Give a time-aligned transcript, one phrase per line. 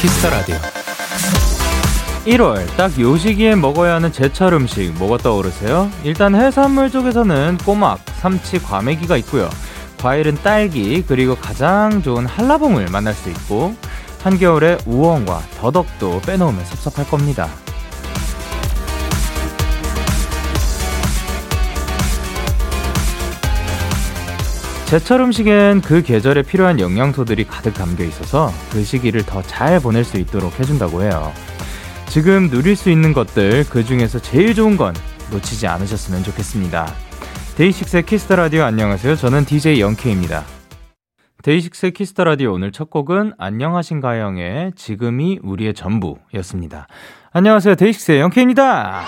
[0.00, 0.56] 키스 더 라디오.
[2.26, 5.90] 1월 딱 요 시기에 먹어야 하는 제철 음식 뭐가 떠오르세요?
[6.04, 9.48] 일단 해산물 쪽에서는 꼬막, 삼치, 과메기가 있고요.
[9.98, 13.74] 과일은 딸기 그리고 가장 좋은 한라봉을 만날 수 있고
[14.22, 17.48] 한겨울에 우엉과 더덕도 빼놓으면 섭섭할 겁니다.
[24.88, 30.16] 제철 음식엔 그 계절에 필요한 영양소들이 가득 담겨 있어서 그 시기를 더 잘 보낼 수
[30.16, 31.30] 있도록 해준다고 해요.
[32.08, 34.94] 지금 누릴 수 있는 것들 그 중에서 제일 좋은 건
[35.30, 36.86] 놓치지 않으셨으면 좋겠습니다.
[37.56, 39.16] 데이식스의 키스 더 라디오 안녕하세요.
[39.16, 40.44] 저는 DJ 영케이입니다.
[41.42, 46.86] 데이식스의 키스 더 라디오 오늘 첫 곡은 안녕하신가영의 지금이 우리의 전부였습니다.
[47.32, 47.74] 안녕하세요.
[47.74, 49.04] 데이식스의 영케이입니다.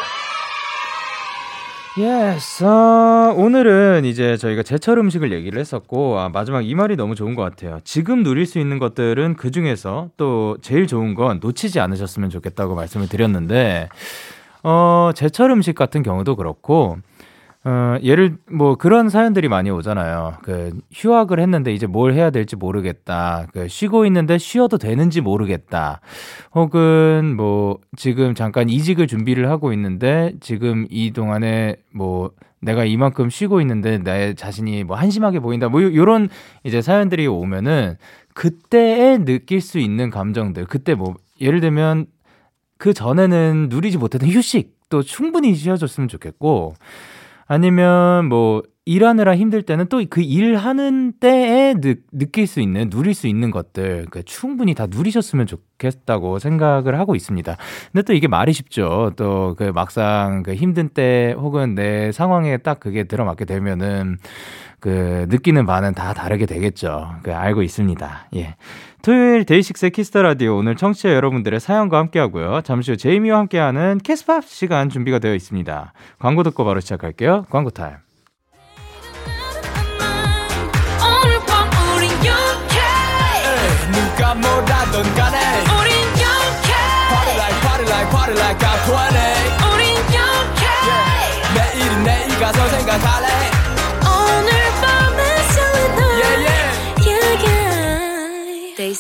[1.99, 2.63] Yes.
[2.63, 7.43] 어, 오늘은 이제 저희가 제철 음식을 얘기를 했었고, 아, 마지막 이 말이 너무 좋은 것
[7.43, 7.81] 같아요.
[7.83, 13.09] 지금 누릴 수 있는 것들은 그 중에서 또 제일 좋은 건 놓치지 않으셨으면 좋겠다고 말씀을
[13.09, 13.89] 드렸는데,
[14.63, 16.99] 어, 제철 음식 같은 경우도 그렇고,
[17.63, 20.39] 어, 예를, 뭐, 그런 사연들이 많이 오잖아요.
[20.43, 23.49] 그, 휴학을 했는데 이제 뭘 해야 될지 모르겠다.
[23.53, 26.01] 그, 쉬고 있는데 쉬어도 되는지 모르겠다.
[26.55, 32.31] 혹은, 뭐, 지금 잠깐 이직을 준비를 하고 있는데, 지금 이 동안에 뭐,
[32.63, 35.69] 내가 이만큼 쉬고 있는데 내 자신이 뭐 한심하게 보인다.
[35.69, 36.31] 뭐, 요런
[36.65, 37.97] 이제 사연들이 오면은,
[38.33, 40.65] 그때에 느낄 수 있는 감정들.
[40.65, 42.07] 그때 뭐, 예를 들면,
[42.79, 46.73] 그 전에는 누리지 못했던 휴식도 충분히 쉬어줬으면 좋겠고,
[47.53, 53.27] 아니면 뭐 일하느라 힘들 때는 또 그 일하는 때에 느, 느낄 수 있는 누릴 수
[53.27, 57.57] 있는 것들 그 충분히 다 누리셨으면 좋겠다고 생각을 하고 있습니다.
[57.93, 59.13] 근데 또 이게 말이 쉽죠.
[59.17, 64.19] 또 그 막상 그 힘든 때 혹은 내 상황에 딱 그게 들어맞게 되면은
[64.81, 67.15] 그 느끼는 바는 다 다르게 되겠죠.
[67.23, 68.27] 그 알고 있습니다.
[68.37, 68.57] 예.
[69.03, 72.61] 토요일 데이식스의 키스 더 라디오 오늘 청취자 여러분들의 사연과 함께하고요.
[72.63, 75.93] 잠시 후 제이미와 함께하는 캐스팝 시간 준비가 되어 있습니다.
[76.19, 77.47] 광고 듣고 바로 시작할게요.
[77.51, 77.97] 광고 타임.
[83.93, 86.73] 누가 뭐라던 간에 우린 영케
[87.11, 91.75] Party like party like party like I'm 20 우린 영케 yeah.
[91.75, 93.60] 내일은 내일 가서 생각할래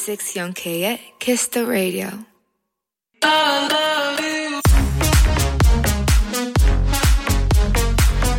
[0.00, 0.06] yeah.
[0.06, 2.08] Day 6 영케의 Kiss the Radio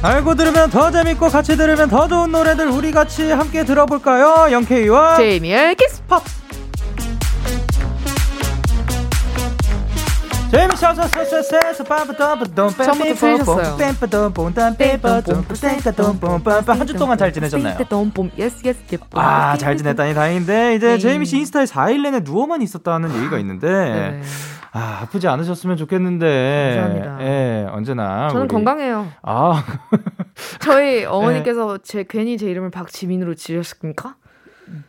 [0.03, 4.51] 알고 들으면 더 재밌고 같이 들으면 더 좋은 노래들 우리 같이 함께 들어볼까요?
[4.51, 6.40] 영케이와 제이미의 키스팝
[10.51, 11.03] 재밌어서
[16.73, 17.77] 한주 동안 잘 지내셨나요?
[19.21, 24.21] 아, 잘 지냈다니 다행인데 이제 제이미 씨 인스타에 4일 내내 누워만 있었다는 얘기가 있는데
[24.73, 26.75] 아, 아프지 않으셨으면 좋겠는데.
[26.79, 27.17] 감사합니다.
[27.21, 28.29] 예, 언제나.
[28.29, 28.53] 저는 우리...
[28.53, 29.07] 건강해요.
[29.21, 29.63] 아.
[30.59, 34.15] 저희 어머니께서 제 괜히 제 이름을 박지민으로 지으셨습니까?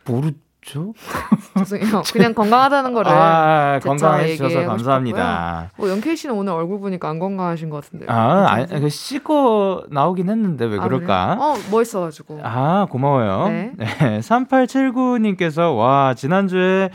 [0.05, 0.31] 모르
[0.65, 0.93] 죠.
[1.57, 2.03] 죄송해요.
[2.11, 5.71] 그냥 건강하다는 거를 아, 건강해 주셔서 감사합니다.
[5.77, 8.05] 뭐 영케이 씨는 오늘 얼굴 보니까 안 건강하신 것 같은데.
[8.09, 11.35] 아, 아니, 그 씻고 나오긴 했는데 왜 아, 그럴까?
[11.35, 11.45] 그래?
[11.45, 12.39] 어, 멋있어가지고.
[12.43, 13.49] 아, 고마워요.
[13.49, 13.71] 네.
[13.77, 13.85] 네.
[14.19, 16.89] 3879님께서 와 지난주에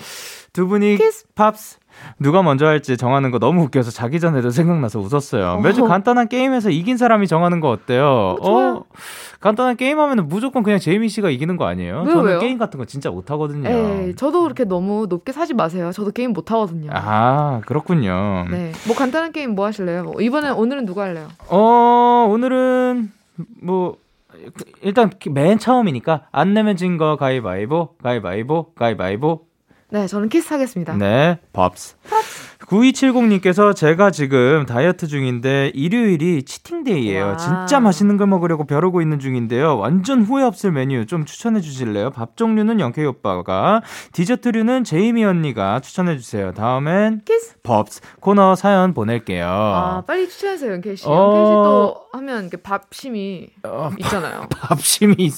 [0.52, 1.78] 두 분이 키스 팝스
[2.18, 5.52] 누가 먼저 할지 정하는 거 너무 웃겨서 자기 전에도 생각나서 웃었어요.
[5.52, 5.60] 어.
[5.60, 8.06] 매주 간단한 게임에서 이긴 사람이 정하는 거 어때요?
[8.06, 8.84] 어, 어
[9.40, 12.02] 간단한 게임 하면 무조건 그냥 제이미 씨가 이기는 거 아니에요?
[12.02, 12.38] 왜요, 저는 왜요?
[12.40, 13.68] 게임 같은 거 진짜 못 하거든요.
[13.68, 15.92] 에이, 저도 그렇게 너무 높게 사지 마세요.
[15.92, 16.90] 저도 게임 못 하거든요.
[16.92, 18.46] 아, 그렇군요.
[18.50, 18.72] 네.
[18.88, 20.12] 뭐 간단한 게임 뭐 하실래요?
[20.20, 21.28] 이번엔 오늘은 누가 할래요?
[21.48, 23.12] 어, 오늘은
[23.62, 23.96] 뭐
[24.82, 29.46] 일단 맨 처음이니까 안 내면 진 거 가위바위보, 가위바위보, 가위바위보,
[29.90, 30.94] 네, 저는 키스 하겠습니다.
[30.96, 31.96] 네, 팝스.
[32.66, 37.24] 9270님께서 제가 지금 다이어트 중인데 일요일이 cheating day예요.
[37.24, 37.36] 와.
[37.36, 39.78] 진짜 맛있는 걸 먹으려고 벼르고 있는 중인데요.
[39.78, 42.10] 완전 후회 없을 메뉴 좀 추천해 주실래요?
[42.10, 43.82] 밥 종류는 영케이 오빠가,
[44.12, 46.52] 디저트류는 제이미 언니가 추천해 주세요.
[46.52, 49.46] 다음엔 키스 밥스 코너 사연 보낼게요.
[49.46, 51.06] 아, 빨리 추천하세요, 영케이 씨.
[51.06, 51.12] 어.
[51.12, 54.46] 영케이 씨또 하면 이렇게 밥심이 어, 있잖아요.
[54.50, 55.32] 밥심이 있,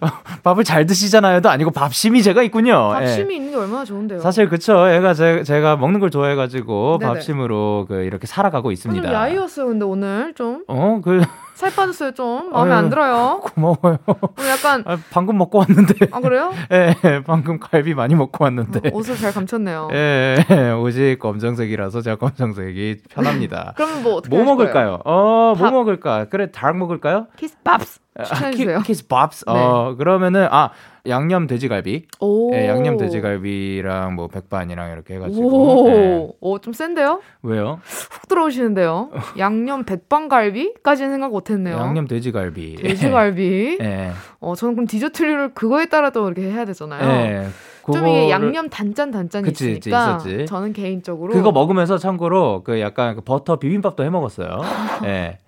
[0.00, 0.08] 어,
[0.42, 2.88] 밥을 잘 드시잖아요도 아니고 밥심이 제가 있군요.
[2.90, 3.36] 밥심이 예.
[3.36, 4.20] 있는 게 얼마나 좋은데요.
[4.20, 4.88] 사실 그쵸.
[4.88, 7.12] 애가 제, 제가 먹는 걸 좋아해가지고 네네.
[7.12, 9.08] 밥심으로 그 이렇게 살아가고 있습니다.
[9.08, 10.64] 오늘 야이였어요, 근데 오늘 좀.
[10.68, 11.22] 어, 그
[11.54, 12.50] 살 빠졌어요, 좀.
[12.50, 12.78] 마음에 아유.
[12.78, 13.40] 안 들어요.
[13.42, 13.98] 고마워요.
[14.38, 16.08] 오늘 약간, 아, 방금 먹고 왔는데.
[16.10, 16.52] 아, 그래요?
[16.72, 18.90] 예, 방금 갈비 많이 먹고 왔는데.
[18.92, 19.88] 옷을 잘 감췄네요.
[19.92, 20.36] 예,
[20.80, 23.74] 옷이 검정색이라서 제가 검정색이 편합니다.
[23.76, 24.98] 그러면 뭐 어떻게 뭐 먹을까요?
[25.04, 25.70] 어, 뭐 밥.
[25.72, 26.24] 먹을까?
[26.30, 27.26] 그래, 닭 먹을까요?
[27.36, 28.00] 키스 팝스.
[28.18, 28.78] 추천해주세요.
[28.78, 29.44] 아, 키스 팝스.
[29.46, 29.52] 네.
[29.52, 30.70] 어 그러면은 아
[31.06, 32.06] 양념 돼지갈비.
[32.20, 32.54] 오.
[32.54, 35.84] 예, 양념 돼지갈비랑 뭐 백반이랑 이렇게 해가지고.
[35.84, 36.28] 오, 예.
[36.40, 37.20] 오, 좀 센데요?
[37.42, 37.80] 왜요?
[37.82, 39.10] 훅 들어오시는데요.
[39.38, 41.76] 양념 백반갈비까지는 생각 못했네요.
[41.76, 42.76] 양념 돼지갈비.
[42.76, 43.78] 돼지갈비.
[43.80, 44.12] 예.
[44.40, 47.10] 어, 저는 그럼 디저트류를 그거에 따라 또 이렇게 해야 되잖아요.
[47.26, 47.46] 예.
[47.90, 50.46] 좀 이게 양념 단짠 단짠이 그치, 그치, 있으니까 있었지.
[50.46, 54.60] 저는 개인적으로 그거 먹으면서 참고로 그 약간 그 버터 비빔밥도 해 먹었어요.
[55.04, 55.38] 예.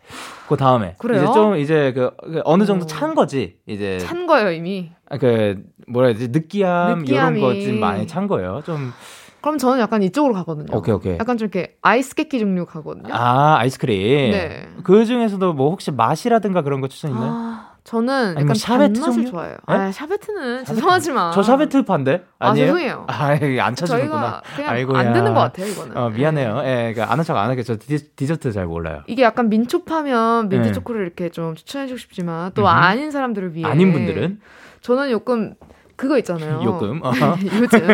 [0.48, 1.22] 그 다음에 그래요?
[1.22, 2.86] 이제 좀 이제 그, 그 어느 정도 오.
[2.86, 3.58] 찬 거지.
[3.66, 4.90] 이제 찬 거예요 이미.
[5.08, 7.40] 아, 그 뭐라 해야 되지 느끼함 이런.
[7.40, 8.62] 거좀 많이 찬 거예요.
[8.64, 8.92] 좀
[9.40, 10.74] 그럼 저는 약간 이쪽으로 가거든요.
[10.76, 11.18] 오케이 오케이.
[11.18, 13.12] 약간 좀 이렇게 아이스께끼 종류 가거든요.
[13.14, 14.30] 아 아이스크림.
[14.30, 14.68] 네.
[14.82, 17.30] 그 중에서도 뭐 혹시 맛이라든가 그런 거 추천 있나요?
[17.30, 19.26] 아, 저는 아니면 약간 샤베트 단맛을?
[19.26, 19.56] 좋아해요.
[19.68, 19.74] 네?
[19.74, 20.74] 아, 샤베트는 샤베트?
[20.74, 22.66] 죄송하지만 저 샤베트 판데 아, 아니에요?
[22.66, 23.04] 죄송해요.
[23.08, 23.28] 아,
[23.62, 24.42] 안 찾으셨구나.
[24.66, 24.98] 아이고야.
[24.98, 25.94] 안 되는 것 같아요 이거는.
[25.96, 26.62] 어, 미안해요.
[26.62, 26.68] 네.
[26.88, 29.02] 예, 그러니까 아는 척 안 하게 저 디, 디저트 잘 몰라요.
[29.06, 30.72] 이게 약간 민초파면 민트 네.
[30.72, 32.70] 초코를 이렇게 좀 추천해주고 싶지만 또 음흠.
[32.70, 34.40] 아닌 사람들을 위해 아닌 분들은
[34.80, 35.54] 저는 요금
[35.96, 36.60] 그거 있잖아요.
[36.62, 37.00] 요금.
[37.60, 37.88] 요즘.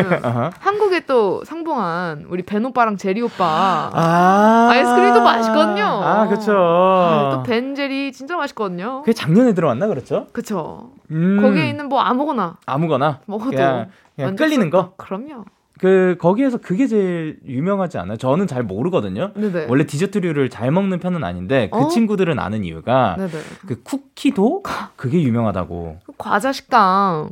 [0.59, 5.83] 한국에 또 상봉한 우리 벤 오빠랑 제리 오빠 아, 아이스크림도 맛있거든요.
[5.83, 6.51] 아, 그쵸.
[6.57, 9.01] 아, 또 벤젤이 진짜 맛있거든요.
[9.01, 10.27] 그게 작년에 들어왔나 그렇죠?
[10.31, 10.91] 그쵸.
[11.11, 14.35] 음, 거기에 있는 뭐 아무거나 아무거나 먹어도 그냥, 그냥.
[14.35, 14.93] 끌리는 거.
[14.97, 15.45] 그럼요.
[15.79, 18.17] 그 거기에서 그게 제일 유명하지 않아요?
[18.17, 19.31] 저는 잘 모르거든요.
[19.33, 19.65] 네네.
[19.67, 21.87] 원래 디저트류를 잘 먹는 편은 아닌데 그 어?
[21.87, 23.31] 친구들은 아는 이유가 네네.
[23.67, 24.61] 그 쿠키도
[24.95, 25.97] 그게 유명하다고.
[26.05, 27.29] 그 과자 식감.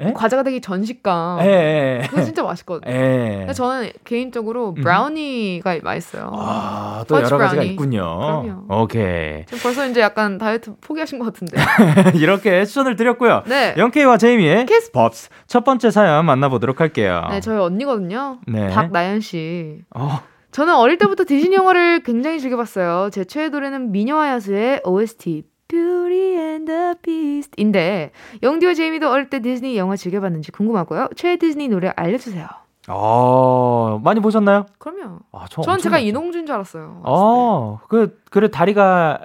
[0.00, 0.12] 예?
[0.12, 1.40] 과자가 되기 전 식감.
[1.42, 2.92] 예, 예, 그거 진짜 맛있거든요.
[2.94, 3.36] 예.
[3.38, 6.30] 근데 저는 개인적으로 브라우니가 맛있어요.
[6.34, 7.70] 아, 또 여러 가지가 브라우니.
[7.70, 8.02] 있군요.
[8.02, 8.82] 그럼요.
[8.82, 9.44] 오케이.
[9.46, 11.56] 지금 벌써 이제 약간 다이어트 포기하신 것 같은데.
[12.18, 13.42] 이렇게 추천을 드렸고요.
[13.46, 13.74] 네.
[13.76, 14.92] 영케이와 제이미의 키스.
[14.92, 17.26] 팝스 첫 번째 사연 만나보도록 할게요.
[17.30, 18.38] 네, 저희 언니거든요.
[18.46, 18.68] 네.
[18.70, 19.80] 박나연 씨.
[19.94, 20.20] 어,
[20.52, 23.10] 저는 어릴 때부터 디즈니 영화를 굉장히 즐겨봤어요.
[23.10, 28.10] 제 최애 노래는 미녀와 야수의 OST Beauty and the Beast인데
[28.42, 31.08] 영디와 제이미도 어릴 때 디즈니 영화 즐겨봤는지 궁금하고요.
[31.14, 32.46] 최애 디즈니 노래 알려주세요.
[32.88, 34.64] 어, 많이 보셨나요?
[34.78, 35.18] 그럼요.
[35.32, 36.06] 아, 저전 엄청 제가 봤죠.
[36.06, 37.02] 이동준 줄 알았어요.
[37.04, 39.20] 어, 그 그래 다리가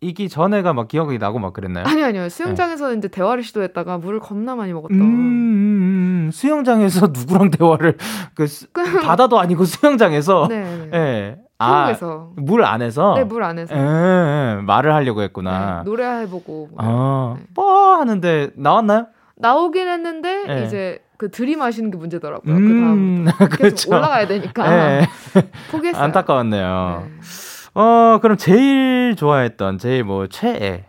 [0.00, 1.84] 이기 전에가 막 기억이 나고 막 그랬나요?
[1.84, 2.28] 아니 아니요.
[2.28, 4.96] 수영장에서 이제 대화를 시도했다가 물을 겁나 많이 먹었던.
[5.00, 7.98] 음, 음, 음, 수영장에서 누구랑 대화를
[8.34, 10.88] 그 수- 바다도 아니고 수영장에서 네.
[10.92, 11.36] 네.
[11.60, 11.64] 예.
[11.64, 12.30] 아, 한국에서.
[12.36, 13.74] 물 안에서 네, 물 안에서.
[13.74, 15.78] 예, 예, 말을 하려고 했구나.
[15.78, 16.68] 네, 노래해보고.
[16.72, 16.78] 뭐.
[16.78, 17.44] 아, 네.
[17.54, 19.06] 뻐 하는데 나왔나요?
[19.36, 20.64] 나오긴 했는데 네.
[20.64, 22.54] 이제 그 들이마시는 게 문제더라고요.
[22.54, 23.90] 그 다음 음, 계속 그렇죠.
[23.90, 25.06] 올라가야 되니까 예,
[25.70, 26.02] 포기했어요.
[26.04, 27.02] 안타까웠네요.
[27.06, 27.80] 네.
[27.80, 30.84] 어, 그럼 제일 좋아했던 제일 뭐 최애.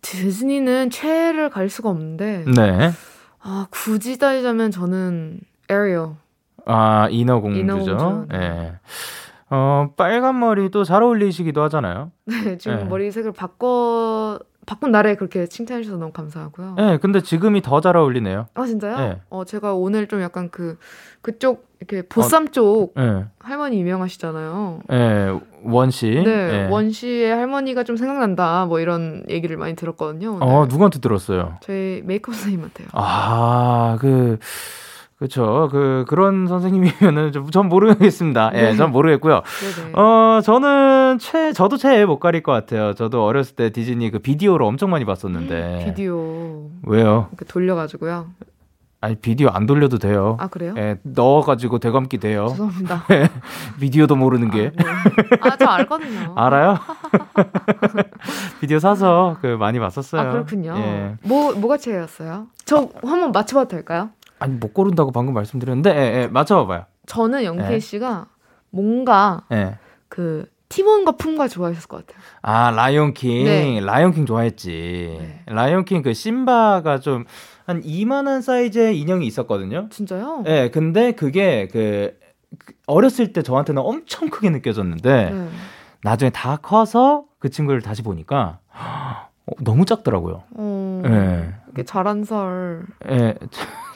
[0.00, 2.92] 디즈니는 최애를 갈 수가 없는데 네.
[3.42, 6.12] 아 굳이 따지자면 저는 에리얼.
[6.68, 7.60] 아, 인어 공주죠.
[7.62, 8.38] 인어공주, 네.
[8.38, 8.72] 예.
[9.50, 12.12] 어, 빨간 머리도 잘 어울리시기도 하잖아요.
[12.26, 12.84] 네, 지금 네.
[12.84, 16.76] 머리색을 바꿔 바꾼 날에 그렇게 칭찬해 주셔서 너무 감사하고요.
[16.78, 18.48] 예, 근데 지금이 더 잘 어울리네요.
[18.52, 18.98] 아 진짜요?
[18.98, 19.20] 네.
[19.30, 20.76] 어 제가 오늘 좀 약간 그
[21.22, 23.24] 그쪽 이렇게 보쌈 쪽 예.
[23.38, 24.80] 할머니 유명하시잖아요.
[24.92, 25.32] 예,
[25.64, 26.22] 원씨.
[26.22, 26.30] 네,
[26.66, 26.68] 예.
[26.70, 28.66] 원 씨의 할머니가 좀 생각난다.
[28.66, 30.34] 뭐 이런 얘기를 많이 들었거든요.
[30.34, 30.42] 오늘.
[30.46, 31.56] 어, 누구한테 들었어요?
[31.62, 32.88] 저희 메이크업 선생님한테요.
[32.92, 34.38] 아, 그,
[35.18, 35.68] 그쵸.
[35.72, 38.52] 그, 그런 선생님이면은 좀, 전 모르겠습니다.
[38.54, 38.76] 예, 네.
[38.76, 39.42] 전 모르겠고요.
[39.42, 39.92] 네네.
[40.00, 42.94] 어, 저는 최, 저도 최애 못 가릴 것 같아요.
[42.94, 45.86] 저도 어렸을 때 디즈니 그 비디오로 엄청 많이 봤었는데.
[45.86, 47.28] 비디오 왜요?
[47.32, 48.26] 이렇게 돌려 가지고요.
[49.00, 50.36] 아니, 비디오 안 돌려도 돼요.
[50.40, 50.74] 아 그래요?
[50.76, 52.48] 예, 넣어가지고 되감기 돼요.
[52.50, 53.04] 죄송합니다.
[53.78, 54.72] 비디오도 모르는 게.
[54.76, 55.38] 아, 네.
[55.40, 56.34] 아, 저 알거든요.
[56.38, 56.78] 알아요?
[58.60, 60.20] 비디오 사서 그 많이 봤었어요.
[60.20, 60.74] 아, 그렇군요.
[60.76, 61.14] 예.
[61.22, 62.48] 뭐 뭐가 최애였어요?
[62.64, 64.10] 저 한번 맞춰봐도 될까요?
[64.38, 66.84] 아니 못 고른다고 방금 말씀드렸는데 예, 예, 맞춰봐봐요.
[67.06, 67.78] 저는 영케이 네.
[67.80, 68.26] 씨가
[68.70, 69.78] 뭔가 예.
[70.08, 72.22] 그 티몬과 품바 좋아했을 것 같아요.
[72.42, 73.80] 아 라이온킹, 네.
[73.80, 75.16] 라이온킹 좋아했지.
[75.18, 75.42] 네.
[75.46, 77.24] 라이온킹 그 심바가 좀
[77.68, 79.90] 한 이만한 사이즈의 인형이 있었거든요.
[79.90, 80.42] 진짜요?
[80.46, 82.18] 예, 근데 그게 그,
[82.58, 85.48] 그 어렸을 때 저한테는 엄청 크게 느껴졌는데 네.
[86.02, 90.44] 나중에 다 커서 그 친구를 다시 보니까 어, 너무 작더라고요.
[90.56, 91.84] 어, 예.
[91.84, 92.86] 잘한 설.
[93.10, 93.34] 예.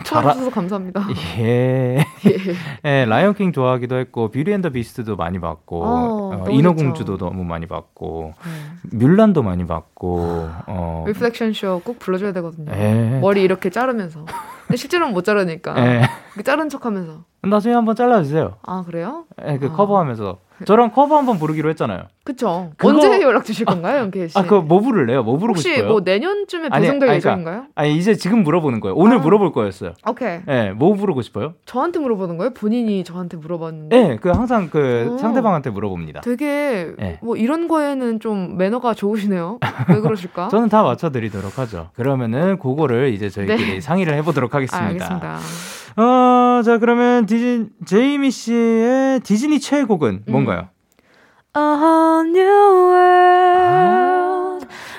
[0.05, 1.07] 잘 잘해주셔서 감사합니다.
[1.39, 1.99] 예.
[2.27, 2.37] 예.
[2.85, 7.17] 예, 라이온킹 좋아하기도 했고 Beauty and the Beast도 많이 봤고 어, 어, 너무 인어공주도.
[7.19, 8.97] 너무 많이 봤고 네.
[8.99, 12.71] 뮬란도 많이 봤고 어 Reflection 쇼 꼭 불러줘야 되거든요.
[12.75, 13.19] 예.
[13.21, 14.25] 머리 이렇게 자르면서.
[14.67, 15.75] 근데 실제로는 못 자르니까.
[15.79, 16.03] 예.
[16.45, 17.25] 자른 척하면서.
[17.45, 18.55] 나중에 한번 잘라주세요.
[18.63, 19.25] 아 그래요?
[19.45, 19.73] 네, 그 아.
[19.73, 22.03] 커버하면서 저랑 커버 한번 부르기로 했잖아요.
[22.23, 22.71] 그쵸.
[22.77, 24.39] 그거- 언제 연락 주실 건가요, 영케이 씨?
[24.39, 25.25] 아, 그거 뭐 부를래요?
[25.25, 25.89] 뭐 부르고 혹시 싶어요?
[25.91, 27.65] 뭐 내년쯤에 배송될 아니, 예정인가요?
[27.75, 28.95] 아니 이제 지금 물어보는 거예요.
[28.95, 29.21] 오늘 아.
[29.21, 29.92] 물어볼 거였어요.
[30.07, 30.41] 오케이.
[30.49, 31.55] 예, 뭐 부르고 싶어요?
[31.67, 32.53] 저한테 물어보는 거예요?
[32.55, 33.97] 본인이 저한테 물어봤는데.
[33.97, 35.19] 예, 그 항상 그 어.
[35.19, 36.21] 상대방한테 물어봅니다.
[36.21, 37.19] 되게 네.
[37.23, 39.59] 뭐 이런 거에는 좀 매너가 좋으시네요.
[39.89, 40.49] 왜 그러실까?
[40.51, 41.91] 저는 다 맞춰드리도록 하죠.
[41.95, 43.81] 그러면은 그거를 이제 저희끼리 네.
[43.81, 44.87] 상의를 해보도록 아, 하겠습니다.
[44.87, 45.39] 알겠습니다.
[45.97, 50.33] 어, 자 그러면 디즈 제이미 씨의 디즈니 최애곡은 음.
[50.33, 50.69] 뭔가요?
[51.55, 54.22] A whole new world,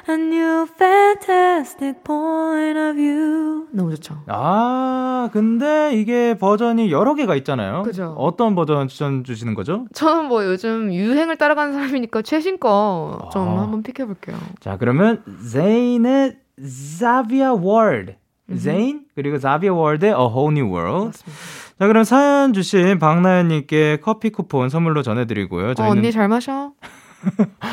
[0.07, 3.67] a new fantastic point of view.
[3.71, 4.21] 너무 좋죠.
[4.27, 7.83] 아, 근데 이게 버전이 여러 개가 있잖아요.
[7.83, 8.13] 그죠.
[8.17, 9.85] 어떤 버전 추천 주시는 거죠?
[9.93, 13.61] 저는 뭐 요즘 유행을 따라가는 사람이니까 최신 거좀 아.
[13.61, 14.37] 한번 pick해볼게요.
[14.59, 18.15] 자, 그러면 Zayn의 Zhavia Ward.
[18.61, 21.05] Zayn 그리고 Zhavia Ward의 A Whole New World.
[21.07, 21.39] 맞습니다.
[21.79, 25.69] 자, 그럼 사연 주신 박나연님께 커피 쿠폰 선물로 전해드리고요.
[25.69, 26.73] 어, 저희는 언니 잘 마셔.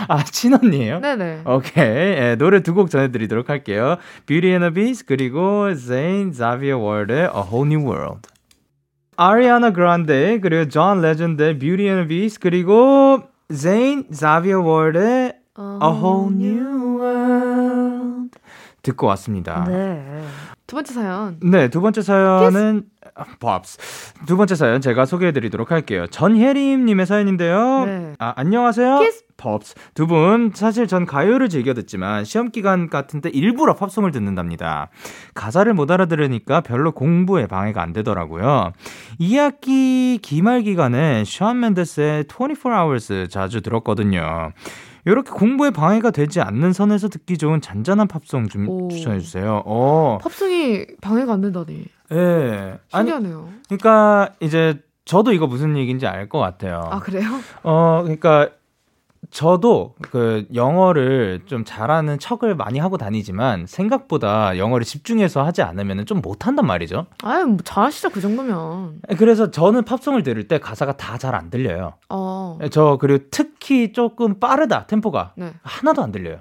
[0.09, 1.00] 아 친언니예요?
[1.00, 1.42] 네네.
[1.45, 3.97] 오케이 예, 노래 두 곡 전해드리도록 할게요.
[4.26, 8.28] Beauty and the Beast 그리고 Zayn Zhavia Ward의 A Whole New World.
[9.16, 16.35] 아리아나 그란데 그리고 존 레전드의 Beauty and the Beast 그리고 Zayn Zhavia Ward의 A Whole
[16.35, 18.38] New World
[18.83, 19.64] 듣고 왔습니다.
[19.69, 20.25] 네.
[20.66, 21.37] 두 번째 사연.
[21.42, 22.85] 네, 두 번째 사연은
[23.40, 23.78] 팝스.
[24.26, 26.07] 두 번째 사연 제가 소개해 드리도록 할게요.
[26.07, 27.85] 전혜림 님의 사연인데요.
[27.87, 28.14] 네.
[28.21, 29.00] 아, 안녕하세요.
[29.00, 29.25] 키스.
[29.40, 29.75] 팝스.
[29.94, 34.88] 두 분 사실 전 가요를 즐겨 듣지만 시험 기간 같은 때 일부러 팝송을 듣는답니다.
[35.35, 38.73] 가사를 못 알아들으니까 별로 공부에 방해가 안 되더라고요.
[39.20, 44.52] 2학기 기말 기간에 션 멘데스의 24 Hours 자주 들었거든요.
[45.06, 48.88] 이렇게 공부에 방해가 되지 않는 선에서 듣기 좋은 잔잔한 팝송 좀 오.
[48.88, 49.62] 추천해 주세요.
[49.64, 50.18] 어.
[50.23, 51.85] 팝송이 방해가 안 된다니.
[52.12, 52.78] 예.
[52.92, 53.49] 아니, 신기하네요.
[53.68, 56.82] 그러니까 이제 저도 이거 무슨 얘기인지 알 것 같아요.
[56.90, 57.26] 아 그래요?
[57.62, 58.50] 어, 그러니까
[59.30, 66.20] 저도 그 영어를 좀 잘하는 척을 많이 하고 다니지만 생각보다 영어를 집중해서 하지 않으면 좀
[66.20, 67.06] 못한단 말이죠.
[67.22, 69.00] 아유 뭐 잘하시죠 그 정도면.
[69.18, 71.94] 그래서 저는 팝송을 들을 때 가사가 다 잘 안 들려요.
[72.08, 72.58] 어.
[72.70, 75.52] 저 그리고 특히 조금 빠르다 템포가 네.
[75.62, 76.38] 하나도 안 들려요.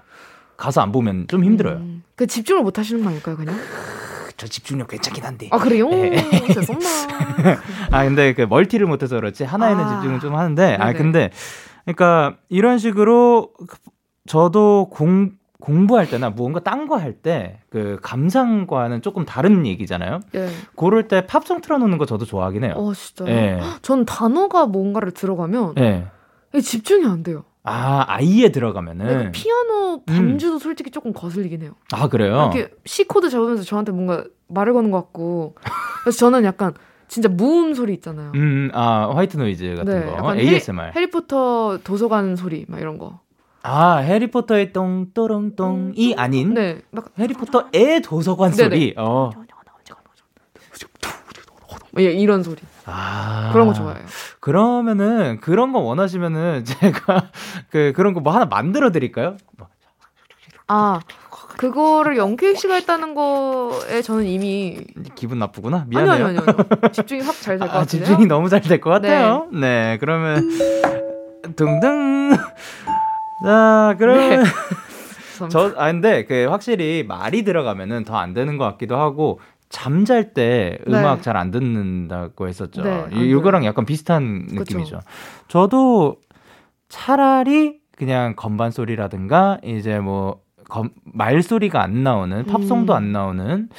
[0.58, 1.75] 가사 안 보면 좀 힘들어요.
[1.77, 3.55] 음, 그 집중을 못 하시는 거 아닐까요, 그냥?
[4.36, 5.48] 저 집중력 괜찮긴 한데.
[5.51, 5.88] 아 그래요?
[5.91, 6.17] 네.
[6.53, 6.88] 죄송나.
[7.91, 9.96] 아 근데 그 멀티를 못해서 그렇지 하나에는 아.
[9.96, 10.98] 집중을 좀 하는데 아 네네.
[10.98, 11.29] 근데
[11.93, 13.53] 그러니까 이런 식으로
[14.27, 20.22] 저도 공 공부할 때나 무언가 딴 거 할 때 그 감상과는 조금 다른 얘기잖아요.
[20.36, 20.48] 예.
[20.75, 22.74] 고를 때 팝송 틀어놓는 거 저도 좋아하긴 해요.
[22.77, 23.25] 어 진짜.
[23.27, 23.60] 예.
[23.81, 26.08] 전 단어가 뭔가를 들어가면 예.
[26.60, 27.43] 집중이 안 돼요.
[27.63, 31.74] 아 아예 들어가면은 그 피아노 반주도 솔직히 조금 거슬리긴 해요.
[31.91, 32.50] 아 그래요.
[32.53, 35.55] 이렇게 C 코드 잡으면서 저한테 뭔가 말을 거는 것 같고.
[36.03, 36.74] 그래서 저는 약간
[37.10, 38.32] 진짜 무음 소리 있잖아요.
[38.36, 40.92] 음, 아 white noise 같은 네, 거 약간 ASMR.
[40.96, 43.20] 해리포터 도서관 소리 막 이런 거.
[43.63, 48.70] 아 해리포터의 똥또롱똥이 아닌 네, 막 해리포터의 도서관 네네.
[48.70, 48.94] 소리.
[48.98, 49.32] 어.
[51.98, 52.58] 예, 이런 소리.
[52.86, 54.06] 아 그런 거 좋아해요.
[54.39, 57.32] 그러면은 그런 거 원하시면은 제가
[57.70, 59.38] 그 그런 거 뭐 하나 만들어 드릴까요?
[60.68, 61.00] 아,
[61.60, 64.80] 그거를 영케이 씨가 했다는 거에 저는 이미
[65.16, 65.86] 기분 나쁘구나.
[65.94, 66.25] 아니요, 미안해요.
[66.28, 66.89] 아니요, 아니요.
[66.94, 68.08] 집중이 확 잘 될것 아, 같은데요.
[68.08, 69.48] 집중이 너무 잘 될 것 같아요.
[69.51, 69.98] 네.
[70.00, 70.50] 그러면
[71.58, 72.32] 둥둥.
[73.44, 74.50] 자, 그러면 네.
[75.50, 79.39] 저 아 근데 그 확실히 말이 들어가면은 더 안 되는 것 같기도 하고
[79.70, 80.98] 잠잘 때 네.
[81.00, 82.84] 음악 잘안 듣는다고 했었죠.
[82.84, 84.60] 네, 이거랑 약간 비슷한 그쵸.
[84.60, 85.00] 느낌이죠.
[85.50, 86.18] 저도
[86.89, 90.39] 차라리 그냥 건반 소리라든가 이제 뭐
[90.70, 92.96] 검- 말소리가 안 나오는 팝송도 음.
[92.96, 93.70] 안 나오는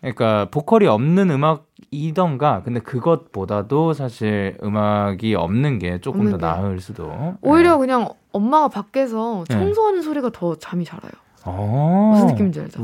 [0.00, 6.36] 그러니까 보컬이 없는 음악이던가 근데 그것보다도 사실 음악이 없는 게 조금 더.
[6.38, 7.78] 나을 수도 오히려 네.
[7.78, 9.54] 그냥 엄마가 밖에서 네.
[9.54, 11.12] 청소하는 소리가 더 잠이 잘 와요.
[11.44, 12.10] 어.
[12.12, 12.78] 무슨 느낌인지 알죠?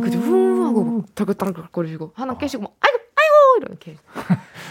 [0.00, 3.96] 그죠 후 하고 막 덜덜덜거리시고 하나 깨시고 막 아이고 아이고 이렇게.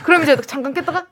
[0.03, 1.05] 그럼 이제 잠깐 깼다가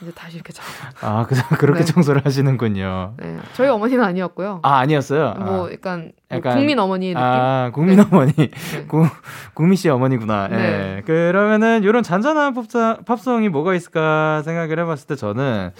[0.00, 0.68] 이제 다시 이렇게 자고.
[1.00, 1.84] 아, 그, 그렇게 네.
[1.84, 3.14] 청소를 하시는군요.
[3.18, 4.60] 네, 저희 어머니는 아니었고요.
[4.62, 5.34] 아, 아니었어요.
[5.38, 5.72] 뭐 아.
[5.72, 7.18] 약간, 뭐 약간- 국민 어머니 느낌.
[7.22, 8.04] 아, 국민 네.
[8.10, 8.32] 어머니.
[8.34, 8.50] 네.
[8.86, 9.06] 구,
[9.54, 10.48] 국민 씨 어머니구나.
[10.48, 10.98] 네.
[10.98, 11.02] 예.
[11.02, 15.72] 그러면은 이런 잔잔한 팝사, 팝송이 뭐가 있을까 생각을 해봤을 때 저는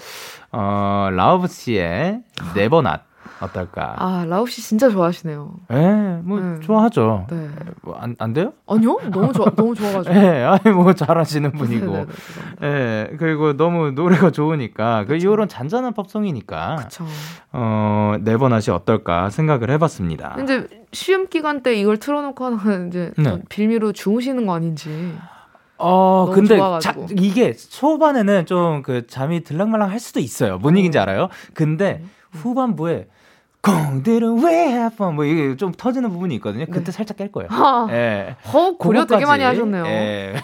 [0.51, 2.21] 어 라우브 씨의
[2.55, 3.03] Never Not
[3.41, 3.95] 어떨까?
[3.97, 5.51] 아 라우 씨 진짜 좋아하시네요.
[5.71, 6.59] 예, 뭐 네.
[6.59, 7.27] 좋아하죠.
[7.29, 7.49] 네.
[7.81, 8.53] 뭐 안 안 돼요?
[8.67, 10.13] 아니요, 너무 좋아, 너무 좋아가지고.
[10.17, 11.85] 예, 아니 뭐 잘하시는 분이고.
[11.85, 12.67] 네네네, 죄송합니다.
[12.67, 15.31] 예, 그리고 너무 노래가 좋으니까 그 그쵸.
[15.33, 17.05] 이런 잔잔한 팝송이니까 그쵸.
[17.53, 20.33] 어 네버낫이 어떨까 생각을 해봤습니다.
[20.35, 23.23] 근데 시험 기간 때 이걸 틀어놓고 하는 이제 네.
[23.23, 25.15] 좀 빌미로 주무시는 거 아닌지.
[25.77, 30.57] 어, 근데 자, 이게 초반에는 좀 그 잠이 들락말락 할 수도 있어요.
[30.57, 30.77] 뭔 어.
[30.77, 31.29] 얘기인지 알아요?
[31.53, 32.09] 근데 음.
[32.31, 33.07] 후반부에
[33.61, 36.65] 공들은 왜 아파 뭐 이게 좀 터지는 부분이 있거든요.
[36.65, 36.91] 그때 네.
[36.91, 37.49] 살짝 깰 거예요.
[37.91, 38.35] 예.
[38.53, 39.85] 어, 고려 되게 많이 하셨네요.
[39.85, 40.35] 예.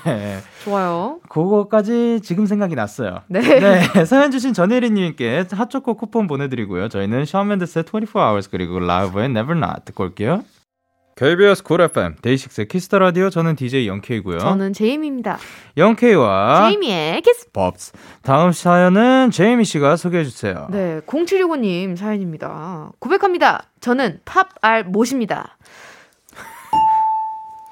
[0.63, 1.19] 좋아요.
[1.29, 3.22] 그거까지 지금 생각이 났어요.
[3.27, 3.39] 네.
[3.39, 3.81] 네.
[4.05, 6.89] 사연 주신 전혜리님께 핫초코 쿠폰 보내드리고요.
[6.89, 10.43] 저희는 샤먼데스의 24 hours 그리고 Lauv의 Never Not 듣고 올게요.
[11.15, 14.39] KBS Cool FM 데이식스 Kiss the Radio 저는 DJ 영케이고요.
[14.39, 15.38] 저는 제이미입니다.
[15.77, 17.94] 영케이와 제이미의 Kiss Pops.
[18.22, 20.67] 다음 사연은 제이미 씨가 소개해 주세요.
[20.69, 22.91] 네, 0765님 사연입니다.
[23.00, 23.63] 고백합니다.
[23.79, 25.57] 저는 팝알 못입니다.